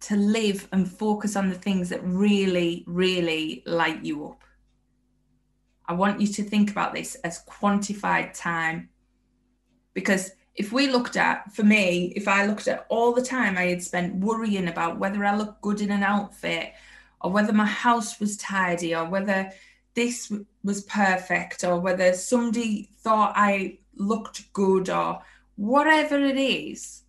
to 0.01 0.15
live 0.15 0.67
and 0.71 0.89
focus 0.89 1.35
on 1.35 1.49
the 1.49 1.55
things 1.55 1.89
that 1.89 2.03
really, 2.03 2.83
really 2.87 3.63
light 3.65 4.03
you 4.03 4.27
up. 4.27 4.43
I 5.85 5.93
want 5.93 6.21
you 6.21 6.27
to 6.27 6.43
think 6.43 6.71
about 6.71 6.93
this 6.93 7.15
as 7.15 7.43
quantified 7.45 8.33
time. 8.33 8.89
Because 9.93 10.31
if 10.55 10.71
we 10.71 10.87
looked 10.87 11.17
at, 11.17 11.53
for 11.53 11.63
me, 11.63 12.13
if 12.15 12.27
I 12.27 12.45
looked 12.45 12.67
at 12.67 12.85
all 12.89 13.13
the 13.13 13.21
time 13.21 13.57
I 13.57 13.63
had 13.63 13.83
spent 13.83 14.15
worrying 14.15 14.67
about 14.67 14.99
whether 14.99 15.23
I 15.23 15.35
looked 15.35 15.61
good 15.61 15.81
in 15.81 15.91
an 15.91 16.03
outfit 16.03 16.73
or 17.21 17.31
whether 17.31 17.53
my 17.53 17.65
house 17.65 18.19
was 18.19 18.37
tidy 18.37 18.95
or 18.95 19.05
whether 19.05 19.51
this 19.93 20.31
was 20.63 20.83
perfect 20.83 21.63
or 21.63 21.79
whether 21.79 22.13
somebody 22.13 22.89
thought 23.01 23.33
I 23.35 23.79
looked 23.95 24.51
good 24.53 24.89
or 24.89 25.21
whatever 25.55 26.17
it 26.17 26.37
is, 26.37 27.00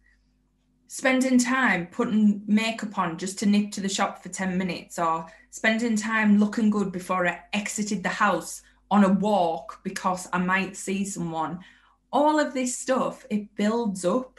spending 0.93 1.39
time 1.39 1.87
putting 1.87 2.43
makeup 2.47 2.99
on 2.99 3.17
just 3.17 3.39
to 3.39 3.47
nip 3.47 3.71
to 3.71 3.81
the 3.81 3.89
shop 3.89 4.23
for 4.23 4.29
10 4.29 4.59
minutes 4.59 4.99
or 4.99 5.25
spending 5.49 5.97
time 5.97 6.39
looking 6.39 6.69
good 6.69 6.93
before 6.93 7.27
I 7.27 7.41
exited 7.55 8.03
the 8.03 8.11
house 8.11 8.61
on 8.91 9.03
a 9.03 9.09
walk 9.09 9.81
because 9.85 10.29
I 10.35 10.39
might 10.39 10.77
see 10.77 11.07
someone. 11.07 11.61
All 12.13 12.39
of 12.39 12.53
this 12.53 12.77
stuff, 12.77 13.25
it 13.31 13.57
builds 13.57 14.05
up. 14.05 14.39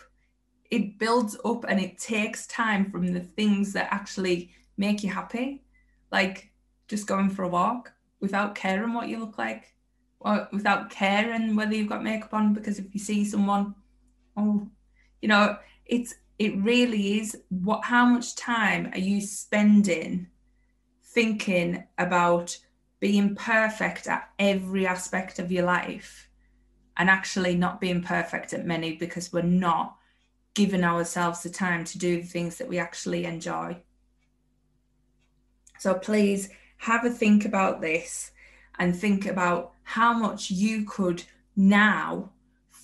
It 0.69 0.99
builds 0.99 1.35
up 1.43 1.65
and 1.67 1.79
it 1.79 1.97
takes 1.97 2.45
time 2.45 2.91
from 2.91 3.07
the 3.07 3.21
things 3.21 3.73
that 3.73 3.91
actually 3.91 4.51
make 4.77 5.03
you 5.03 5.09
happy. 5.09 5.63
Like 6.11 6.51
just 6.87 7.07
going 7.07 7.31
for 7.31 7.45
a 7.45 7.49
walk 7.49 7.91
without 8.19 8.53
caring 8.53 8.93
what 8.93 9.07
you 9.07 9.17
look 9.17 9.39
like 9.39 9.73
or 10.19 10.47
without 10.51 10.91
caring 10.91 11.55
whether 11.55 11.73
you've 11.73 11.89
got 11.89 12.03
makeup 12.03 12.35
on 12.35 12.53
because 12.53 12.77
if 12.77 12.93
you 12.93 12.99
see 12.99 13.25
someone, 13.25 13.73
oh, 14.37 14.69
you 15.19 15.27
know, 15.27 15.57
it's 15.87 16.13
it 16.39 16.55
really 16.57 17.19
is 17.19 17.37
what 17.49 17.83
how 17.85 18.05
much 18.05 18.35
time 18.35 18.89
are 18.93 18.99
you 18.99 19.21
spending 19.21 20.27
thinking 21.03 21.83
about 21.97 22.57
being 22.99 23.35
perfect 23.35 24.07
at 24.07 24.29
every 24.39 24.87
aspect 24.87 25.39
of 25.39 25.51
your 25.51 25.65
life 25.65 26.29
and 26.97 27.09
actually 27.09 27.55
not 27.55 27.81
being 27.81 28.01
perfect 28.01 28.53
at 28.53 28.65
many 28.65 28.95
because 28.95 29.31
we're 29.33 29.41
not 29.41 29.95
giving 30.53 30.83
ourselves 30.83 31.43
the 31.43 31.49
time 31.49 31.83
to 31.83 31.97
do 31.97 32.21
the 32.21 32.27
things 32.27 32.57
that 32.57 32.67
we 32.67 32.77
actually 32.77 33.25
enjoy. 33.25 33.75
So 35.79 35.95
please 35.95 36.49
have 36.77 37.05
a 37.05 37.09
think 37.09 37.45
about 37.45 37.81
this 37.81 38.31
and 38.79 38.95
think 38.95 39.25
about 39.25 39.73
how 39.83 40.13
much 40.13 40.51
you 40.51 40.85
could 40.85 41.23
now 41.55 42.31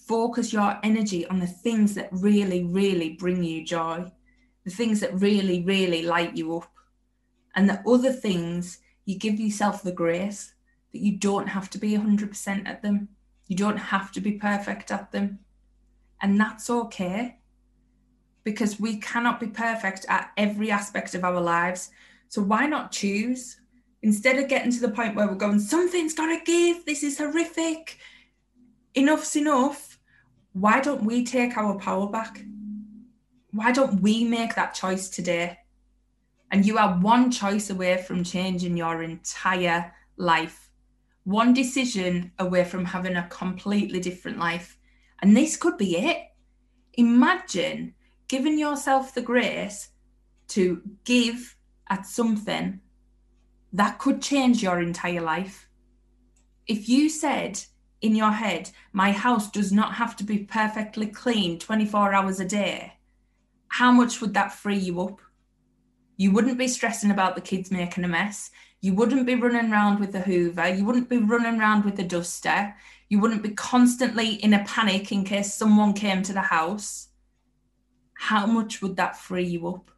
focus 0.10 0.52
your 0.52 0.80
energy 0.82 1.24
on 1.28 1.40
the 1.40 1.46
things 1.46 1.94
that 1.94 2.10
really, 2.12 2.64
really 2.64 3.12
bring 3.12 3.44
you 3.44 3.64
joy, 3.64 4.12
the 4.66 4.72
things 4.72 5.02
that 5.02 5.14
really, 5.14 5.62
really 5.62 6.02
light 6.02 6.36
you 6.36 6.58
up. 6.58 6.72
And 7.56 7.70
the 7.70 7.80
other 7.88 8.12
things, 8.12 8.80
you 9.06 9.20
give 9.20 9.40
yourself 9.40 9.84
the 9.84 9.92
grace 9.92 10.56
that 10.94 11.02
you 11.02 11.16
don't 11.16 11.46
have 11.46 11.70
to 11.70 11.78
be 11.78 11.92
100% 11.92 12.68
at 12.68 12.82
them. 12.82 13.10
You 13.46 13.56
don't 13.56 13.78
have 13.78 14.12
to 14.14 14.20
be 14.20 14.32
perfect 14.32 14.90
at 14.90 15.12
them. 15.12 15.40
And 16.24 16.40
that's 16.40 16.72
okay 16.72 17.38
because 18.44 18.80
we 18.80 18.98
cannot 18.98 19.40
be 19.40 19.48
perfect 19.48 20.08
at 20.10 20.32
every 20.38 20.72
aspect 20.72 21.14
of 21.14 21.24
our 21.24 21.40
lives. 21.40 21.92
So 22.30 22.42
why 22.42 22.66
not 22.66 22.92
choose? 22.92 23.62
Instead 24.02 24.40
of 24.40 24.50
getting 24.50 24.72
to 24.72 24.80
the 24.80 24.90
point 24.90 25.16
where 25.16 25.28
we're 25.28 25.36
going, 25.36 25.60
something's 25.60 26.16
got 26.16 26.36
to 26.36 26.44
give, 26.44 26.84
this 26.86 27.04
is 27.04 27.20
horrific, 27.20 28.00
enough's 28.96 29.36
enough 29.36 29.89
why 30.60 30.82
don't 30.82 31.04
we 31.04 31.24
take 31.24 31.56
our 31.58 31.80
power 31.80 32.08
back? 32.08 32.44
Why 33.52 33.72
don't 33.72 34.02
we 34.02 34.26
make 34.26 34.56
that 34.56 34.74
choice 34.74 35.08
today? 35.08 35.58
And 36.52 36.66
you 36.66 36.78
are 36.78 37.00
one 37.00 37.32
choice 37.32 37.70
away 37.70 38.02
from 38.02 38.26
changing 38.26 38.76
your 38.76 39.02
entire 39.02 39.94
life, 40.18 40.70
one 41.24 41.54
decision 41.54 42.34
away 42.40 42.66
from 42.66 42.84
having 42.84 43.16
a 43.16 43.28
completely 43.30 44.02
different 44.02 44.38
life. 44.38 44.78
And 45.22 45.36
this 45.36 45.56
could 45.56 45.78
be 45.78 45.96
it. 45.98 46.18
Imagine 46.96 47.94
giving 48.28 48.60
yourself 48.60 49.14
the 49.14 49.22
grace 49.22 49.92
to 50.50 50.82
give 51.06 51.56
at 51.90 52.06
something 52.06 52.82
that 53.72 53.98
could 53.98 54.22
change 54.22 54.62
your 54.62 54.82
entire 54.82 55.22
life. 55.22 55.70
If 56.68 56.90
you 56.90 57.08
said, 57.08 57.64
in 58.02 58.16
your 58.16 58.32
head, 58.32 58.72
my 58.94 59.12
house 59.12 59.50
does 59.50 59.72
not 59.72 59.94
have 59.96 60.16
to 60.18 60.24
be 60.24 60.40
perfectly 60.40 61.08
clean 61.08 61.60
24 61.60 62.14
hours 62.14 62.40
a 62.40 62.46
day, 62.46 62.94
how 63.70 63.92
much 63.92 64.20
would 64.22 64.34
that 64.34 64.54
free 64.54 64.78
you 64.78 65.02
up? 65.02 65.22
You 66.18 66.32
wouldn't 66.32 66.58
be 66.58 66.68
stressing 66.68 67.12
about 67.12 67.36
the 67.36 67.42
kids 67.42 67.72
making 67.72 68.04
a 68.04 68.08
mess. 68.08 68.52
You 68.82 68.94
wouldn't 68.94 69.26
be 69.26 69.36
running 69.36 69.72
around 69.72 70.00
with 70.00 70.12
the 70.12 70.20
hoover. 70.20 70.68
You 70.68 70.84
wouldn't 70.86 71.10
be 71.10 71.18
running 71.18 71.60
around 71.60 71.86
with 71.86 71.96
the 71.96 72.04
duster. 72.04 72.76
You 73.10 73.20
wouldn't 73.20 73.44
be 73.44 73.52
constantly 73.52 74.34
in 74.36 74.54
a 74.54 74.64
panic 74.66 75.12
in 75.12 75.24
case 75.24 75.54
someone 75.54 75.94
came 75.94 76.22
to 76.24 76.34
the 76.34 76.42
house. 76.42 77.08
How 78.16 78.46
much 78.46 78.82
would 78.82 78.98
that 78.98 79.18
free 79.18 79.46
you 79.46 79.68
up? 79.68 79.92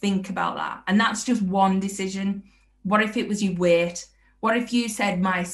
Think 0.00 0.30
about 0.30 0.56
that. 0.56 0.84
And 0.86 1.00
that's 1.00 1.24
just 1.24 1.42
one 1.42 1.80
decision. 1.80 2.44
What 2.84 3.02
if 3.02 3.16
it 3.16 3.26
was 3.26 3.42
your 3.42 3.54
weight? 3.54 4.06
What 4.40 4.56
if 4.56 4.72
you 4.72 4.88
said, 4.88 5.20
my 5.20 5.44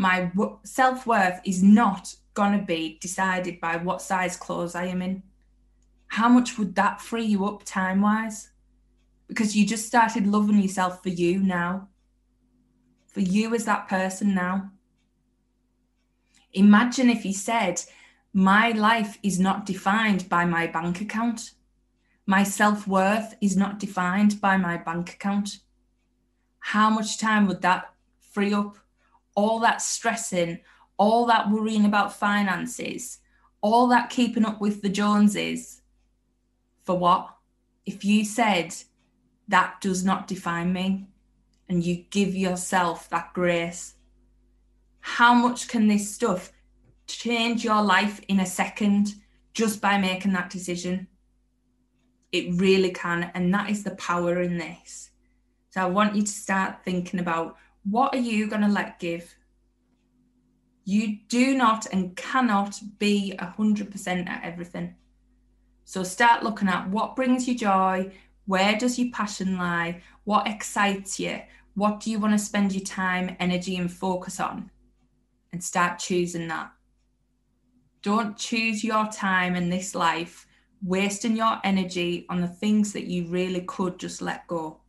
my 0.00 0.30
w- 0.34 0.58
self 0.64 1.06
worth 1.06 1.40
is 1.44 1.62
not 1.62 2.14
going 2.32 2.58
to 2.58 2.64
be 2.64 2.98
decided 3.02 3.60
by 3.60 3.76
what 3.76 4.00
size 4.00 4.34
clothes 4.34 4.74
I 4.74 4.86
am 4.86 5.02
in. 5.02 5.22
How 6.06 6.26
much 6.26 6.56
would 6.56 6.74
that 6.76 7.02
free 7.02 7.24
you 7.24 7.44
up 7.44 7.64
time 7.64 8.00
wise? 8.00 8.48
Because 9.28 9.54
you 9.54 9.66
just 9.66 9.86
started 9.86 10.26
loving 10.26 10.58
yourself 10.58 11.02
for 11.02 11.10
you 11.10 11.40
now, 11.40 11.88
for 13.08 13.20
you 13.20 13.54
as 13.54 13.66
that 13.66 13.88
person 13.88 14.34
now. 14.34 14.70
Imagine 16.54 17.10
if 17.10 17.26
you 17.26 17.34
said, 17.34 17.82
My 18.32 18.70
life 18.70 19.18
is 19.22 19.38
not 19.38 19.66
defined 19.66 20.30
by 20.30 20.46
my 20.46 20.66
bank 20.66 21.02
account. 21.02 21.50
My 22.24 22.42
self 22.42 22.88
worth 22.88 23.34
is 23.42 23.54
not 23.54 23.78
defined 23.78 24.40
by 24.40 24.56
my 24.56 24.78
bank 24.78 25.12
account. 25.12 25.58
How 26.60 26.88
much 26.88 27.18
time 27.18 27.46
would 27.48 27.60
that 27.60 27.92
free 28.18 28.54
up 28.54 28.78
all 29.34 29.60
that 29.60 29.82
stressing, 29.82 30.60
all 30.96 31.26
that 31.26 31.50
worrying 31.50 31.84
about 31.84 32.12
finances, 32.14 33.18
all 33.60 33.88
that 33.88 34.10
keeping 34.10 34.44
up 34.44 34.60
with 34.60 34.82
the 34.82 34.88
Joneses, 34.88 35.82
for 36.84 36.98
what? 36.98 37.34
If 37.86 38.04
you 38.04 38.24
said 38.24 38.74
that 39.48 39.80
does 39.80 40.04
not 40.04 40.26
define 40.26 40.72
me 40.72 41.08
and 41.68 41.84
you 41.84 42.04
give 42.10 42.34
yourself 42.34 43.08
that 43.10 43.32
grace, 43.32 43.94
how 45.00 45.34
much 45.34 45.68
can 45.68 45.88
this 45.88 46.12
stuff 46.14 46.52
change 47.06 47.64
your 47.64 47.82
life 47.82 48.20
in 48.28 48.40
a 48.40 48.46
second 48.46 49.14
just 49.54 49.80
by 49.80 49.98
making 49.98 50.32
that 50.32 50.50
decision? 50.50 51.06
It 52.32 52.60
really 52.60 52.90
can. 52.90 53.30
And 53.34 53.52
that 53.54 53.70
is 53.70 53.82
the 53.82 53.96
power 53.96 54.40
in 54.42 54.58
this. 54.58 55.10
So 55.70 55.80
I 55.80 55.86
want 55.86 56.14
you 56.14 56.22
to 56.22 56.28
start 56.28 56.84
thinking 56.84 57.20
about 57.20 57.56
what 57.84 58.14
are 58.14 58.18
you 58.18 58.46
going 58.46 58.62
to 58.62 58.68
let 58.68 58.98
give? 58.98 59.34
You 60.84 61.18
do 61.28 61.56
not 61.56 61.86
and 61.92 62.16
cannot 62.16 62.80
be 62.98 63.34
100% 63.38 64.28
at 64.28 64.44
everything. 64.44 64.94
So 65.84 66.02
start 66.02 66.42
looking 66.42 66.68
at 66.68 66.88
what 66.88 67.16
brings 67.16 67.48
you 67.48 67.56
joy, 67.56 68.12
where 68.46 68.76
does 68.76 68.98
your 68.98 69.12
passion 69.12 69.58
lie, 69.58 70.02
what 70.24 70.46
excites 70.46 71.18
you, 71.18 71.40
what 71.74 72.00
do 72.00 72.10
you 72.10 72.18
want 72.18 72.32
to 72.34 72.38
spend 72.38 72.72
your 72.72 72.84
time, 72.84 73.36
energy, 73.40 73.76
and 73.76 73.90
focus 73.90 74.40
on, 74.40 74.70
and 75.52 75.62
start 75.62 75.98
choosing 75.98 76.48
that. 76.48 76.70
Don't 78.02 78.36
choose 78.36 78.82
your 78.82 79.06
time 79.08 79.54
in 79.54 79.70
this 79.70 79.94
life 79.94 80.46
wasting 80.82 81.36
your 81.36 81.58
energy 81.64 82.26
on 82.28 82.40
the 82.40 82.48
things 82.48 82.92
that 82.92 83.04
you 83.04 83.26
really 83.26 83.60
could 83.62 83.98
just 83.98 84.22
let 84.22 84.46
go. 84.46 84.80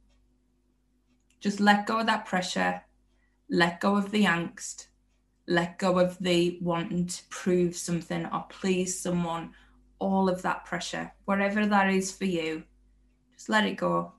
Just 1.41 1.59
let 1.59 1.87
go 1.87 1.99
of 1.99 2.05
that 2.05 2.25
pressure, 2.25 2.81
let 3.49 3.81
go 3.81 3.95
of 3.97 4.11
the 4.11 4.23
angst, 4.25 4.87
let 5.47 5.79
go 5.79 5.99
of 5.99 6.17
the 6.19 6.59
wanting 6.61 7.07
to 7.07 7.23
prove 7.29 7.75
something 7.75 8.25
or 8.27 8.45
please 8.47 8.97
someone, 8.97 9.51
all 9.99 10.29
of 10.29 10.43
that 10.43 10.65
pressure, 10.65 11.11
whatever 11.25 11.65
that 11.65 11.89
is 11.89 12.11
for 12.11 12.25
you, 12.25 12.63
just 13.33 13.49
let 13.49 13.65
it 13.65 13.75
go. 13.75 14.13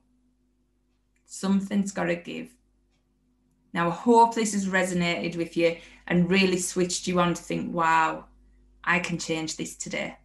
Something's 1.25 1.91
got 1.91 2.05
to 2.05 2.15
give. 2.15 2.53
Now, 3.73 3.87
I 3.87 3.91
hope 3.91 4.35
this 4.35 4.53
has 4.53 4.67
resonated 4.67 5.35
with 5.35 5.57
you 5.57 5.77
and 6.07 6.29
really 6.29 6.59
switched 6.59 7.07
you 7.07 7.19
on 7.19 7.33
to 7.33 7.41
think, 7.41 7.73
wow, 7.73 8.25
I 8.83 8.99
can 8.99 9.17
change 9.17 9.55
this 9.55 9.75
today. 9.75 10.17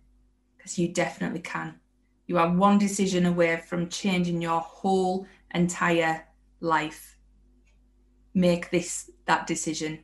Because 0.56 0.78
you 0.78 0.88
definitely 0.88 1.40
can. 1.40 1.76
You 2.26 2.38
are 2.38 2.52
one 2.52 2.76
decision 2.76 3.24
away 3.24 3.56
from 3.56 3.88
changing 3.88 4.42
your 4.42 4.60
whole 4.60 5.26
entire 5.54 6.24
life 6.60 7.18
make 8.34 8.70
this 8.70 9.10
that 9.26 9.46
decision. 9.46 9.98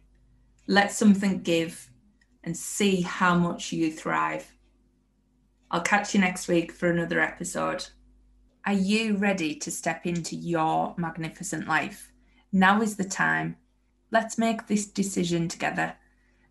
Let 0.67 0.93
something 0.93 1.43
give 1.43 1.91
and 2.43 2.57
see 2.57 3.01
how 3.01 3.35
much 3.37 3.73
you 3.73 3.91
thrive. 3.91 4.55
I'll 5.71 5.83
catch 5.83 6.15
you 6.15 6.21
next 6.21 6.49
week 6.49 6.73
for 6.73 6.91
another 6.91 7.21
episode. 7.21 7.87
Are 8.67 8.73
you 8.73 9.17
ready 9.17 9.55
to 9.57 9.71
step 9.71 10.07
into 10.07 10.37
your 10.37 10.95
magnificent 10.97 11.69
life? 11.69 12.13
Now 12.53 12.83
is 12.83 12.97
the 12.97 13.05
time. 13.05 13.57
Let's 14.11 14.39
make 14.39 14.67
this 14.67 14.87
decision 14.87 15.49
together. 15.49 15.95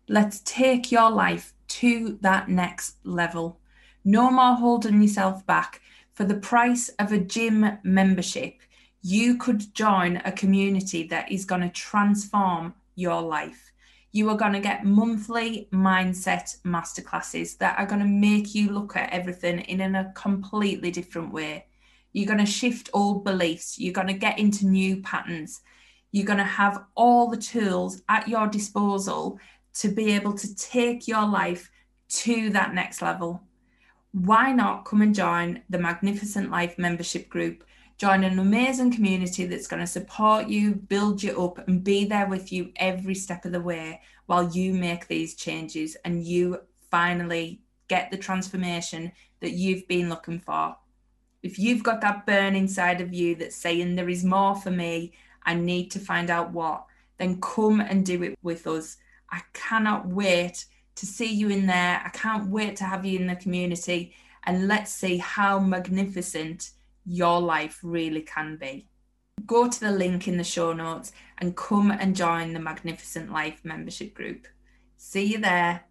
Let's 0.08 0.40
take 0.44 0.92
your 0.92 1.10
life 1.10 1.54
to 1.68 2.18
that 2.20 2.48
next 2.48 2.96
level. 3.04 3.60
No 4.04 4.30
more 4.30 4.54
holding 4.54 5.00
yourself 5.00 5.46
back. 5.46 5.80
For 6.12 6.24
the 6.24 6.36
price 6.36 6.90
of 7.00 7.10
a 7.10 7.18
gym 7.18 7.78
membership, 7.82 8.60
you 9.06 9.36
could 9.36 9.74
join 9.74 10.16
a 10.24 10.32
community 10.32 11.06
that 11.06 11.30
is 11.30 11.44
going 11.44 11.60
to 11.60 11.68
transform 11.68 12.72
your 12.94 13.20
life. 13.20 13.70
You 14.12 14.30
are 14.30 14.36
going 14.36 14.54
to 14.54 14.60
get 14.60 14.86
monthly 14.86 15.68
mindset 15.70 16.56
masterclasses 16.62 17.58
that 17.58 17.78
are 17.78 17.84
going 17.84 18.00
to 18.00 18.06
make 18.06 18.54
you 18.54 18.70
look 18.70 18.96
at 18.96 19.12
everything 19.12 19.60
in 19.60 19.94
a 19.94 20.10
completely 20.14 20.90
different 20.90 21.34
way. 21.34 21.66
You're 22.14 22.34
going 22.34 22.38
to 22.38 22.50
shift 22.50 22.88
old 22.94 23.24
beliefs. 23.24 23.78
You're 23.78 23.92
going 23.92 24.06
to 24.06 24.14
get 24.14 24.38
into 24.38 24.66
new 24.66 25.02
patterns. 25.02 25.60
You're 26.10 26.24
going 26.24 26.38
to 26.38 26.44
have 26.44 26.84
all 26.94 27.28
the 27.28 27.36
tools 27.36 28.00
at 28.08 28.26
your 28.26 28.46
disposal 28.46 29.38
to 29.80 29.88
be 29.88 30.12
able 30.12 30.32
to 30.32 30.54
take 30.56 31.06
your 31.06 31.26
life 31.26 31.70
to 32.08 32.48
that 32.50 32.72
next 32.72 33.02
level. 33.02 33.42
Why 34.12 34.52
not 34.52 34.86
come 34.86 35.02
and 35.02 35.14
join 35.14 35.60
the 35.68 35.78
Magnificent 35.78 36.50
Life 36.50 36.78
membership 36.78 37.28
group? 37.28 37.64
Join 37.96 38.24
an 38.24 38.38
amazing 38.38 38.92
community 38.92 39.46
that's 39.46 39.68
going 39.68 39.80
to 39.80 39.86
support 39.86 40.48
you, 40.48 40.74
build 40.74 41.22
you 41.22 41.40
up, 41.42 41.66
and 41.68 41.84
be 41.84 42.04
there 42.04 42.26
with 42.26 42.52
you 42.52 42.72
every 42.76 43.14
step 43.14 43.44
of 43.44 43.52
the 43.52 43.60
way 43.60 44.00
while 44.26 44.50
you 44.50 44.74
make 44.74 45.06
these 45.06 45.34
changes 45.34 45.96
and 46.04 46.24
you 46.24 46.58
finally 46.90 47.60
get 47.88 48.10
the 48.10 48.16
transformation 48.16 49.12
that 49.40 49.52
you've 49.52 49.86
been 49.86 50.08
looking 50.08 50.40
for. 50.40 50.76
If 51.42 51.58
you've 51.58 51.82
got 51.82 52.00
that 52.00 52.26
burn 52.26 52.56
inside 52.56 53.00
of 53.00 53.12
you 53.12 53.36
that's 53.36 53.56
saying, 53.56 53.94
There 53.94 54.08
is 54.08 54.24
more 54.24 54.56
for 54.56 54.70
me, 54.70 55.12
I 55.44 55.54
need 55.54 55.90
to 55.92 55.98
find 55.98 56.30
out 56.30 56.52
what, 56.52 56.86
then 57.18 57.40
come 57.40 57.80
and 57.80 58.04
do 58.04 58.22
it 58.22 58.38
with 58.42 58.66
us. 58.66 58.96
I 59.30 59.42
cannot 59.52 60.06
wait 60.08 60.64
to 60.96 61.06
see 61.06 61.32
you 61.32 61.48
in 61.48 61.66
there. 61.66 62.02
I 62.04 62.08
can't 62.10 62.48
wait 62.48 62.76
to 62.76 62.84
have 62.84 63.04
you 63.04 63.18
in 63.18 63.26
the 63.26 63.36
community. 63.36 64.14
And 64.44 64.68
let's 64.68 64.92
see 64.92 65.18
how 65.18 65.58
magnificent 65.58 66.70
your 67.04 67.40
life 67.40 67.80
really 67.82 68.22
can 68.22 68.56
be. 68.56 68.88
Go 69.46 69.68
to 69.68 69.80
the 69.80 69.90
link 69.90 70.26
in 70.26 70.36
the 70.36 70.44
show 70.44 70.72
notes 70.72 71.12
and 71.38 71.56
come 71.56 71.90
and 71.90 72.16
join 72.16 72.52
the 72.52 72.60
Magnificent 72.60 73.30
Life 73.30 73.60
membership 73.64 74.14
group. 74.14 74.46
See 74.96 75.24
you 75.24 75.38
there. 75.38 75.84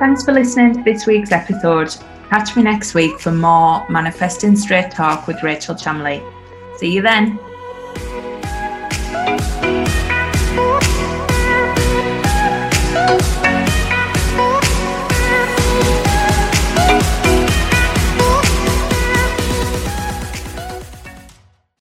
Thanks 0.00 0.24
for 0.24 0.32
listening 0.32 0.74
to 0.74 0.82
this 0.82 1.06
week's 1.06 1.32
episode. 1.32 1.94
Catch 2.28 2.56
me 2.56 2.62
next 2.62 2.94
week 2.94 3.20
for 3.20 3.30
more 3.30 3.88
Manifesting 3.88 4.56
Straight 4.56 4.90
Talk 4.90 5.26
with 5.26 5.42
Rachel 5.42 5.74
Chamley. 5.74 6.20
See 6.78 6.92
you 6.92 7.00
then. 7.00 7.38